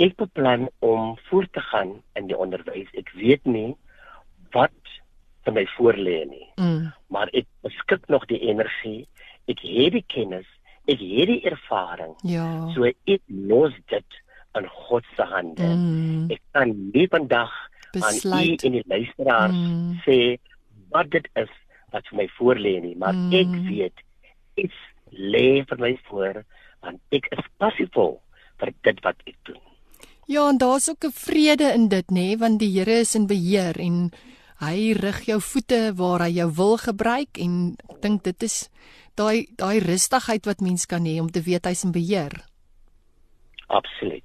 Ek 0.03 0.17
beplan 0.17 0.69
om 0.81 1.17
voort 1.29 1.53
te 1.53 1.61
gaan 1.61 2.01
in 2.19 2.29
die 2.31 2.39
onderwys. 2.39 2.91
Ek 2.99 3.13
weet 3.19 3.45
nie 3.47 3.73
wat 4.57 4.75
vir 5.45 5.57
my 5.57 5.65
voorlê 5.77 6.19
nie. 6.31 6.49
Mm. 6.57 6.91
Maar 7.13 7.31
ek 7.37 7.49
beskik 7.67 8.09
nog 8.13 8.27
die 8.31 8.41
energie, 8.49 9.07
ek 9.51 9.63
het 9.65 9.97
die 9.97 10.05
kennis, 10.07 10.49
ek 10.87 11.01
het 11.03 11.31
die 11.31 11.43
ervaring. 11.49 12.15
Ja. 12.27 12.47
So 12.75 12.89
ek 12.89 13.23
los 13.29 13.75
dit 13.93 14.23
in 14.59 14.69
God 14.69 15.05
se 15.17 15.27
hande. 15.29 15.67
Mm. 15.67 16.31
Ek 16.33 16.43
kan 16.57 16.73
nie 16.95 17.09
vandag 17.11 17.53
Besluit. 17.93 18.33
aan 18.33 18.49
u 18.49 18.69
en 18.69 18.79
die 18.79 18.87
luisteraars 18.87 19.59
mm. 19.59 20.01
sê 20.07 20.19
wat 20.93 21.11
dit 21.13 21.29
is 21.41 21.53
wat 21.93 22.07
vir 22.09 22.23
my 22.23 22.27
voorlê 22.39 22.79
nie, 22.81 22.95
maar 22.97 23.17
mm. 23.17 23.33
ek 23.37 23.53
weet 23.69 24.05
iets 24.61 24.79
lê 25.13 25.63
vir 25.69 25.81
my 25.81 25.93
voor 26.09 26.43
want 26.83 27.01
ek 27.11 27.29
is 27.31 27.45
passievol 27.63 28.19
vir 28.61 28.75
dit 28.87 29.01
wat 29.05 29.17
ek 29.27 29.39
doen. 29.49 29.61
Ja, 30.31 30.49
en 30.49 30.59
daar's 30.59 30.89
ook 30.89 31.05
'n 31.05 31.13
vrede 31.13 31.73
in 31.75 31.89
dit 31.89 32.11
nê, 32.11 32.39
want 32.39 32.59
die 32.59 32.71
Here 32.79 33.01
is 33.01 33.15
in 33.15 33.27
beheer 33.27 33.79
en 33.79 34.11
hy 34.63 34.93
rig 34.93 35.25
jou 35.27 35.41
voete 35.41 35.93
waar 35.95 36.21
hy 36.21 36.31
jou 36.39 36.51
wil 36.55 36.77
gebruik 36.79 37.39
en 37.39 37.77
ek 37.91 38.03
dink 38.03 38.23
dit 38.23 38.43
is 38.43 38.69
daai 39.19 39.47
daai 39.59 39.81
rustigheid 39.83 40.47
wat 40.47 40.61
mens 40.61 40.87
kan 40.87 41.05
hê 41.05 41.21
om 41.21 41.31
te 41.31 41.43
weet 41.43 41.67
hy's 41.67 41.85
in 41.85 41.93
beheer. 41.93 42.33
Absoluut. 43.67 44.25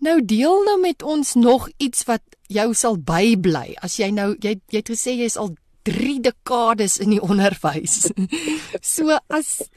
Nou 0.00 0.20
deel 0.24 0.64
nou 0.64 0.80
met 0.80 1.02
ons 1.02 1.34
nog 1.34 1.68
iets 1.78 2.04
wat 2.04 2.22
jou 2.48 2.74
sal 2.74 2.96
bybly. 2.96 3.74
As 3.82 3.98
jy 4.00 4.10
nou 4.10 4.34
jy 4.40 4.60
jy 4.68 4.82
het 4.82 4.92
gesê 4.92 5.16
jy's 5.18 5.36
al 5.36 5.54
3 5.88 6.20
dekades 6.20 6.98
in 7.00 7.10
die 7.10 7.22
onderwys. 7.22 8.10
so 8.94 9.16
as 9.28 9.70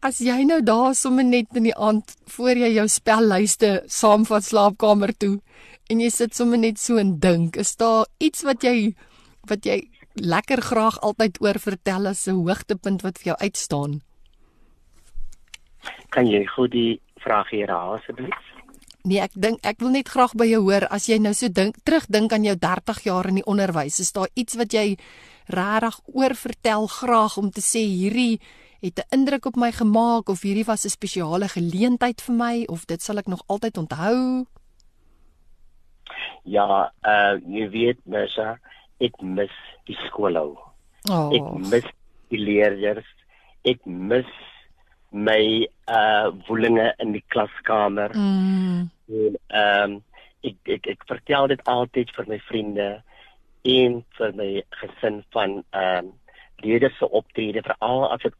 as 0.00 0.20
jy 0.24 0.44
nou 0.48 0.60
daar 0.64 0.94
sommer 0.96 1.24
net 1.24 1.56
in 1.58 1.68
die 1.68 1.76
aand 1.76 2.14
voor 2.34 2.56
jy 2.56 2.72
jou 2.78 2.86
spellyste 2.88 3.70
saam 3.92 4.24
van 4.28 4.42
slaapkamer 4.44 5.12
toe 5.12 5.36
en 5.92 6.00
jy 6.00 6.08
sit 6.14 6.36
sommer 6.36 6.60
net 6.60 6.78
so 6.80 6.96
en 7.00 7.18
dink, 7.20 7.58
is 7.60 7.74
daar 7.76 8.06
iets 8.22 8.44
wat 8.46 8.64
jy 8.64 8.94
wat 9.48 9.66
jy 9.66 9.82
lekker 10.20 10.62
graag 10.62 11.00
altyd 11.04 11.40
oor 11.42 11.58
vertel 11.58 12.06
as 12.06 12.28
'n 12.28 12.40
hoogtepunt 12.40 13.02
wat 13.02 13.18
vir 13.18 13.32
jou 13.32 13.36
uitstaan? 13.40 14.00
Kan 16.10 16.26
jy 16.26 16.44
gou 16.46 16.68
die 16.68 17.00
vraag 17.20 17.50
herhaal 17.50 17.98
asseblief? 17.98 18.40
Nee, 19.04 19.20
ek 19.20 19.32
dink 19.34 19.58
ek 19.64 19.80
wil 19.80 19.90
net 19.90 20.08
graag 20.08 20.34
by 20.34 20.44
jou 20.44 20.62
hoor 20.62 20.86
as 20.90 21.08
jy 21.08 21.18
nou 21.18 21.34
so 21.34 21.48
dink 21.48 21.76
terugdink 21.84 22.32
aan 22.32 22.44
jou 22.44 22.56
30 22.56 23.02
jaar 23.04 23.28
in 23.28 23.34
die 23.34 23.46
onderwys, 23.46 24.00
is 24.00 24.12
daar 24.12 24.28
iets 24.34 24.54
wat 24.54 24.72
jy 24.72 24.96
regtig 25.48 26.00
oor 26.04 26.34
vertel 26.34 26.86
graag 26.86 27.36
om 27.36 27.50
te 27.50 27.60
sê 27.60 27.80
hierdie 27.80 28.40
het 28.80 28.98
'n 28.98 29.14
indruk 29.16 29.46
op 29.46 29.56
my 29.56 29.72
gemaak 29.72 30.28
of 30.28 30.42
hierdie 30.42 30.64
was 30.64 30.84
'n 30.84 30.88
spesiale 30.88 31.48
geleentheid 31.48 32.20
vir 32.20 32.34
my 32.34 32.64
of 32.66 32.84
dit 32.86 33.02
sal 33.02 33.18
ek 33.18 33.26
nog 33.26 33.42
altyd 33.46 33.76
onthou? 33.78 34.46
Ja, 36.44 36.92
uh 37.02 37.38
jy 37.46 37.68
weet 37.70 37.98
Mesha, 38.04 38.58
ek 38.98 39.20
mis 39.22 39.52
die 39.84 39.96
skoolhou. 40.06 40.58
Oh. 41.10 41.32
Ek 41.32 41.68
mis 41.70 41.84
die 42.28 42.38
leerders. 42.38 43.06
Ek 43.62 43.84
mis 43.84 44.28
my 45.10 45.68
uh 45.90 46.30
woelinge 46.48 46.94
in 46.98 47.12
die 47.12 47.24
klaskamer. 47.28 48.14
Mm. 48.14 48.90
En 49.10 49.38
ehm 49.46 49.90
um, 49.90 50.02
ek, 50.40 50.56
ek 50.64 50.86
ek 50.86 51.06
vertel 51.06 51.50
dit 51.52 51.64
altyd 51.68 52.12
vir 52.16 52.28
my 52.28 52.38
vriende 52.48 52.88
en 53.68 53.98
vir 54.16 54.36
my 54.38 54.50
gesin 54.82 55.20
van 55.34 55.60
ehm 55.70 56.06
um, 56.06 56.12
leerders 56.64 56.96
se 56.98 57.10
optrede 57.10 57.62
veral 57.62 58.06
as 58.12 58.22
dit 58.22 58.34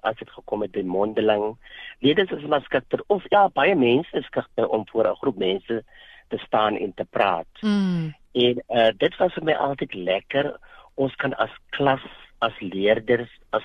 as 0.00 0.16
dit 0.18 0.30
gekom 0.30 0.62
het 0.62 0.72
by 0.72 0.82
mondeling 0.82 1.56
leerders 2.00 2.30
is 2.30 2.46
maar 2.46 2.64
skikter 2.64 3.02
of 3.06 3.24
ja 3.30 3.48
baie 3.48 3.74
mense 3.74 4.16
is 4.16 4.26
skikter 4.26 4.68
om 4.68 4.86
voor 4.88 5.08
'n 5.10 5.20
groep 5.22 5.36
mense 5.36 5.84
te 6.28 6.38
staan 6.38 6.76
en 6.76 6.94
te 6.94 7.04
praat. 7.04 7.52
Mm. 7.60 8.14
En 8.32 8.62
uh, 8.68 8.88
dit 8.96 9.16
was 9.16 9.32
vir 9.32 9.44
my 9.44 9.52
altyd 9.52 9.94
lekker. 9.94 10.56
Ons 10.94 11.14
kan 11.14 11.34
as 11.34 11.52
klas, 11.70 12.02
as 12.38 12.52
leerders, 12.60 13.30
as 13.50 13.62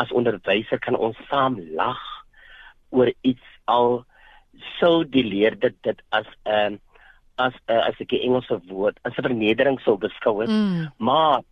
as 0.00 0.12
onderwyser 0.16 0.78
kan 0.80 0.96
ons 0.96 1.18
saam 1.28 1.58
lag 1.76 2.00
oor 2.88 3.10
iets 3.20 3.44
al 3.64 4.04
sou 4.78 5.04
die 5.04 5.24
leerder 5.24 5.74
dit 5.84 5.98
as 6.08 6.26
'n 6.44 6.74
uh, 6.74 6.78
as 7.40 7.54
uh, 7.68 7.82
as 7.88 8.00
ek 8.00 8.12
'n 8.12 8.24
Engelse 8.28 8.56
woord 8.68 8.96
as 9.04 9.12
'n 9.18 9.26
vernedering 9.28 9.80
sou 9.80 9.96
beskou 9.96 10.40
het 10.40 10.50
mm. 10.50 10.88
maar 10.96 11.42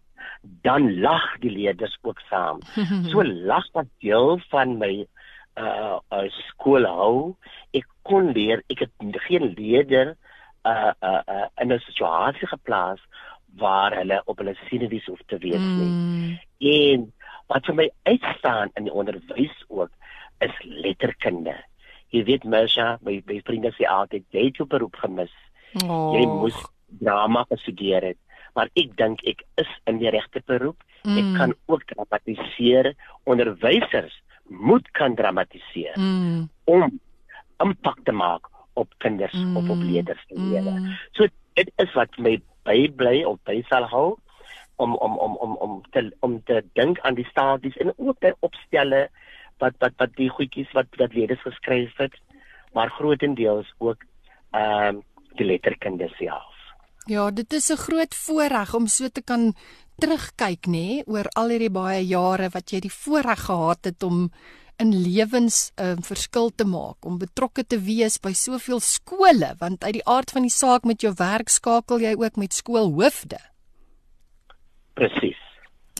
dan 0.62 1.00
lag 1.00 1.26
die 1.42 1.50
leerders 1.50 1.98
ook 2.02 2.20
saam. 2.30 2.60
So 3.10 3.24
lag 3.24 3.66
wat 3.72 3.90
deel 3.98 4.40
van 4.50 4.78
my 4.78 5.06
uh, 5.58 5.98
uh 6.10 6.26
skool 6.48 6.86
hou. 6.86 7.36
Ek 7.76 7.86
kon 8.02 8.32
leer 8.32 8.62
ek 8.68 8.86
het 8.86 9.20
geen 9.28 9.52
leerder 9.56 10.16
uh 10.66 10.92
uh, 11.02 11.22
uh 11.26 11.46
in 11.60 11.72
'n 11.72 11.80
situasie 11.86 12.46
geplaas 12.46 13.00
waar 13.58 13.96
hulle 13.96 14.22
op 14.24 14.38
hulle 14.38 14.54
sinewies 14.68 15.06
hoef 15.06 15.22
te 15.26 15.38
wees 15.38 15.62
nie. 15.62 15.92
Mm. 15.92 16.38
en 16.58 17.12
wat 17.48 17.66
vir 17.66 17.74
my 17.74 17.88
uitstaan 18.02 18.70
in 18.76 18.84
die 18.84 18.92
onderwys 18.92 19.64
ook 19.68 19.90
is 20.44 20.54
letterkunde. 20.62 21.54
Jy 22.12 22.24
weet 22.24 22.44
Mersha 22.44 22.98
my 23.04 23.18
my 23.26 23.40
vriende 23.44 23.72
sê 23.76 23.88
altyd 23.88 24.24
jy 24.30 24.44
het 24.48 24.60
jou 24.60 24.66
beroep 24.68 24.96
gemis. 25.02 25.32
Oh. 25.84 26.12
Jy 26.16 26.26
moes 26.26 26.58
drama 27.00 27.44
gestudeer 27.50 28.02
het, 28.12 28.18
maar 28.58 28.70
ek 28.74 28.94
dink 28.98 29.22
ek 29.30 29.44
is 29.62 29.70
in 29.90 30.00
die 30.02 30.10
regte 30.10 30.42
beroep. 30.50 30.80
Mm. 31.06 31.18
Ek 31.22 31.28
kan 31.38 31.54
ook 31.70 31.84
dramatiseer. 31.92 32.92
Onderwysers 33.30 34.16
moet 34.48 34.86
kan 34.98 35.14
dramatiseer 35.14 35.94
mm. 36.00 36.48
om 36.66 36.98
impak 37.62 38.00
te 38.04 38.14
maak 38.16 38.48
op 38.78 38.90
kinders 39.04 39.36
mm. 39.36 39.56
of 39.60 39.70
op 39.70 39.82
leerders 39.82 40.24
se 40.26 40.38
lewe. 40.38 40.74
Mm. 40.74 40.96
So 41.18 41.30
dit 41.58 41.70
is 41.84 41.94
wat 41.94 42.18
my 42.18 42.38
bybly 42.66 43.22
op 43.28 43.40
by 43.46 43.60
sal 43.70 43.86
hou 43.92 44.08
om 44.82 44.94
om 44.94 45.18
om 45.18 45.36
om 45.44 45.56
om 45.66 45.78
te 45.94 46.08
om 46.26 46.38
te 46.50 46.62
dink 46.78 47.00
aan 47.06 47.18
die 47.18 47.26
stadies 47.30 47.78
en 47.82 47.92
ook 47.96 48.18
te 48.22 48.34
opstelle 48.46 49.06
wat 49.62 49.78
wat 49.82 49.96
wat 50.02 50.14
die 50.18 50.30
goedjies 50.30 50.70
wat 50.76 51.00
wat 51.02 51.14
leerders 51.14 51.42
geskryf 51.46 51.96
het 52.02 52.14
maar 52.76 52.90
grootendeels 52.98 53.70
ook 53.78 54.04
ehm 54.50 54.96
um, 54.96 55.02
die 55.38 55.46
letterkunde 55.46 56.08
self. 56.18 56.57
Ja, 57.08 57.30
dit 57.30 57.52
is 57.52 57.70
'n 57.72 57.76
groot 57.76 58.14
voorreg 58.14 58.74
om 58.74 58.86
so 58.86 59.08
te 59.08 59.22
kan 59.22 59.54
terugkyk 59.98 60.66
nê 60.66 60.70
nee, 60.70 61.02
oor 61.06 61.26
al 61.34 61.48
hierdie 61.48 61.72
baie 61.72 62.02
jare 62.06 62.48
wat 62.52 62.70
jy 62.70 62.80
die 62.80 62.92
voorreg 62.92 63.40
gehad 63.48 63.84
het 63.84 64.02
om 64.02 64.30
in 64.78 64.92
lewens 65.02 65.72
'n 65.76 65.82
uh, 65.82 65.96
verskil 66.00 66.50
te 66.54 66.64
maak, 66.64 67.04
om 67.04 67.18
betrokke 67.18 67.64
te 67.66 67.78
wees 67.80 68.18
by 68.18 68.32
soveel 68.32 68.80
skole, 68.80 69.54
want 69.58 69.84
uit 69.84 69.92
die 69.92 70.06
aard 70.06 70.30
van 70.30 70.42
die 70.42 70.54
saak 70.54 70.84
met 70.84 71.00
jou 71.00 71.12
werk 71.16 71.48
skakel 71.48 72.00
jy 72.00 72.14
ook 72.14 72.36
met 72.36 72.54
skoolhoofde. 72.54 73.38
Presies. 74.94 75.40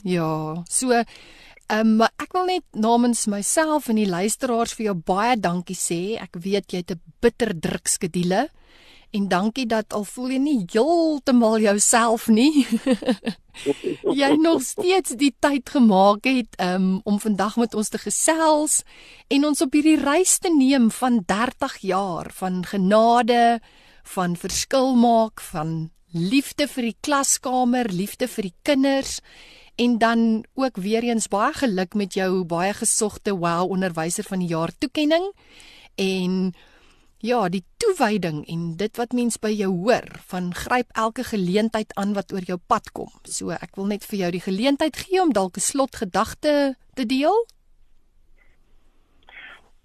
Ja, 0.03 0.63
so 0.69 0.91
ehm 0.91 2.01
um, 2.01 2.01
ek 2.01 2.33
wil 2.33 2.45
net 2.45 2.63
namens 2.71 3.25
myself 3.25 3.89
en 3.89 3.95
die 3.95 4.09
luisteraars 4.09 4.73
vir 4.73 4.85
jou 4.85 4.95
baie 4.95 5.35
dankie 5.37 5.75
sê. 5.75 6.21
Ek 6.21 6.35
weet 6.35 6.71
jy 6.71 6.77
het 6.77 6.91
'n 6.91 7.01
bitter 7.21 7.59
druk 7.59 7.87
skedule. 7.87 8.49
En 9.11 9.27
dankie 9.27 9.65
dat 9.65 9.93
al 9.93 10.03
voel 10.05 10.35
jy 10.35 10.39
nie 10.43 10.57
heeltemal 10.69 11.57
jouself 11.63 12.27
nie. 12.29 12.67
jy 14.21 14.29
nog 14.37 14.61
steeds 14.61 15.15
die 15.17 15.31
tyd 15.41 15.69
gemaak 15.73 16.29
het 16.29 16.53
um, 16.61 17.01
om 17.09 17.17
vandag 17.19 17.57
met 17.57 17.73
ons 17.73 17.89
te 17.89 17.97
gesels 17.97 18.83
en 19.27 19.49
ons 19.49 19.65
op 19.65 19.73
hierdie 19.73 19.97
reis 19.99 20.37
te 20.37 20.53
neem 20.53 20.91
van 20.93 21.23
30 21.25 21.77
jaar 21.89 22.29
van 22.37 22.61
genade, 22.69 23.59
van 24.13 24.37
verskil 24.37 24.93
maak, 24.95 25.41
van 25.41 25.89
liefde 26.13 26.69
vir 26.69 26.91
die 26.91 26.97
klaskamer, 27.01 27.89
liefde 27.89 28.29
vir 28.29 28.51
die 28.51 28.55
kinders 28.61 29.19
en 29.79 29.97
dan 29.97 30.23
ook 30.53 30.77
weer 30.77 31.05
eens 31.07 31.29
baie 31.31 31.53
geluk 31.57 31.97
met 31.97 32.13
jou 32.13 32.45
baie 32.45 32.73
gesogte 32.77 33.33
wow 33.33 33.69
onderwyser 33.71 34.25
van 34.27 34.45
die 34.45 34.53
jaar 34.53 34.73
toekenning 34.77 35.31
en 35.97 36.51
Ja, 37.19 37.49
die 37.51 37.65
toewyding 37.89 38.43
en 38.47 38.75
dit 38.77 38.97
wat 38.97 39.13
mens 39.17 39.37
by 39.41 39.49
jou 39.55 39.69
hoor, 39.81 40.05
van 40.29 40.51
gryp 40.53 40.91
elke 40.93 41.23
geleentheid 41.25 41.93
aan 41.97 42.13
wat 42.13 42.33
oor 42.33 42.45
jou 42.45 42.57
pad 42.69 42.91
kom. 42.93 43.09
So 43.25 43.55
ek 43.55 43.79
wil 43.79 43.89
net 43.89 44.05
vir 44.05 44.19
jou 44.19 44.29
die 44.35 44.43
geleentheid 44.43 44.97
gee 44.97 45.21
om 45.21 45.33
dalk 45.33 45.57
'n 45.57 45.65
slotgedagte 45.65 46.75
te 46.93 47.05
deel. 47.05 47.33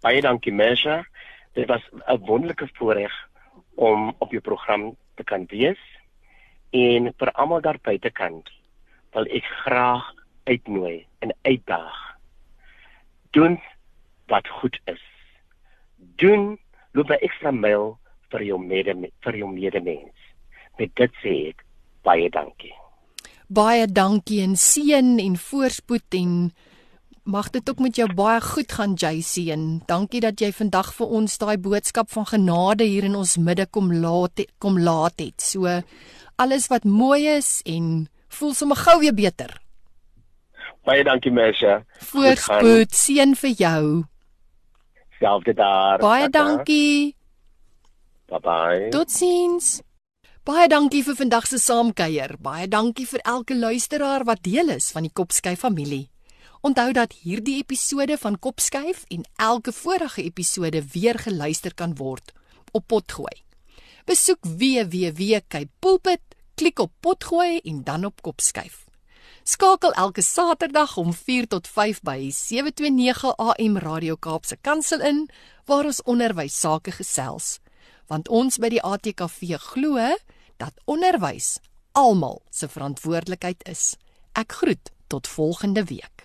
Baie 0.02 0.20
dankie, 0.20 0.52
Mesha. 0.52 1.06
Dit 1.54 1.68
was 1.68 1.82
'n 1.92 2.18
wonderlike 2.26 2.68
voorreg 2.74 3.12
om 3.74 4.14
op 4.18 4.30
jou 4.30 4.40
program 4.40 4.96
te 5.16 5.24
kan 5.24 5.46
wees 5.46 5.80
en 6.70 7.14
vir 7.16 7.32
almal 7.32 7.60
daar 7.60 7.78
buitekant 7.82 8.50
wil 9.12 9.24
ek 9.24 9.44
graag 9.64 10.12
uitnooi 10.44 11.06
en 11.18 11.34
uitdaag. 11.42 12.16
Doen 13.30 13.60
wat 14.26 14.48
goed 14.48 14.80
is. 14.84 15.02
Doen 15.96 16.58
loop 16.94 17.10
'n 17.10 17.22
ekstra 17.26 17.50
myl 17.52 17.98
vir 18.30 18.42
jou 18.42 18.58
mede 18.58 18.94
vir 19.24 19.36
jou 19.36 19.50
medemens. 19.52 20.18
Met 20.78 20.94
dit 20.94 21.12
sê 21.22 21.34
ek 21.50 21.64
baie 22.02 22.28
dankie. 22.30 22.74
Baie 23.48 23.86
dankie 23.86 24.42
en 24.42 24.56
seën 24.56 25.18
en 25.18 25.36
voorspoed 25.36 26.14
en 26.14 26.52
mag 27.24 27.50
dit 27.50 27.70
ook 27.70 27.78
met 27.78 27.96
jou 27.96 28.08
baie 28.14 28.40
goed 28.40 28.72
gaan 28.72 28.94
JC 28.94 29.48
en 29.54 29.82
dankie 29.86 30.20
dat 30.20 30.40
jy 30.40 30.52
vandag 30.52 30.92
vir 30.94 31.06
ons 31.06 31.38
daai 31.38 31.56
boodskap 31.56 32.10
van 32.10 32.26
genade 32.26 32.84
hier 32.84 33.04
in 33.04 33.16
ons 33.16 33.36
midde 33.36 33.66
kom 33.66 33.92
laat 33.92 34.44
kom 34.58 34.78
laat 34.78 35.20
het. 35.20 35.40
So 35.40 35.80
alles 36.36 36.68
wat 36.68 36.84
mooi 36.84 37.26
is 37.36 37.60
en 37.64 38.08
voel 38.28 38.54
sommer 38.54 38.76
gou 38.76 38.98
weer 39.00 39.14
beter. 39.14 39.60
Baie 40.84 41.04
dankie 41.04 41.32
Mesha. 41.32 41.84
Voorspoed, 42.12 42.92
seën 42.92 43.32
vir 43.34 43.54
jou 43.56 44.04
selfde 45.24 45.54
daar. 45.54 45.98
Baie 45.98 46.28
Taka. 46.30 46.44
dankie. 46.44 47.16
Bye 48.28 48.40
bye. 48.40 48.88
Totsiens. 48.90 49.80
Baie 50.44 50.68
dankie 50.68 51.02
vir 51.04 51.16
vandag 51.16 51.46
se 51.48 51.58
saamkuier. 51.58 52.36
Baie 52.40 52.68
dankie 52.68 53.06
vir 53.08 53.22
elke 53.24 53.56
luisteraar 53.56 54.26
wat 54.28 54.42
deel 54.44 54.74
is 54.76 54.90
van 54.92 55.06
die 55.08 55.12
Kopskyf 55.12 55.64
familie. 55.64 56.10
Onthou 56.64 56.92
dat 56.96 57.16
hierdie 57.24 57.58
episode 57.60 58.16
van 58.20 58.38
Kopskyf 58.40 59.04
en 59.12 59.24
elke 59.36 59.72
vorige 59.72 60.22
episode 60.24 60.80
weer 60.92 61.18
geluister 61.20 61.74
kan 61.74 61.96
word 61.96 62.32
op 62.72 62.86
Potgooi. 62.88 63.42
Besoek 64.04 64.40
www.kykpulpit, 64.44 66.24
klik 66.56 66.80
op 66.80 66.92
Potgooi 67.00 67.60
en 67.64 67.84
dan 67.84 68.04
op 68.04 68.22
Kopskyf. 68.22 68.83
Skakel 69.46 69.92
elke 69.92 70.22
Saterdag 70.22 70.96
om 70.96 71.12
4 71.12 71.46
tot 71.46 71.68
5 71.68 72.00
by 72.00 72.30
729 72.32 73.34
AM 73.36 73.76
Radio 73.78 74.16
Kaapse 74.16 74.56
Kansel 74.60 75.00
in 75.00 75.28
waar 75.68 75.84
ons 75.84 76.00
onderwys 76.02 76.56
sake 76.60 76.94
gesels. 76.96 77.58
Want 78.08 78.28
ons 78.32 78.56
by 78.56 78.72
die 78.72 78.80
ATKV 78.80 79.60
glo 79.68 80.00
dat 80.56 80.80
onderwys 80.88 81.58
almal 81.92 82.40
se 82.48 82.72
verantwoordelikheid 82.72 83.68
is. 83.68 83.98
Ek 84.32 84.56
groet 84.64 84.94
tot 85.12 85.28
volgende 85.28 85.84
week. 85.92 86.24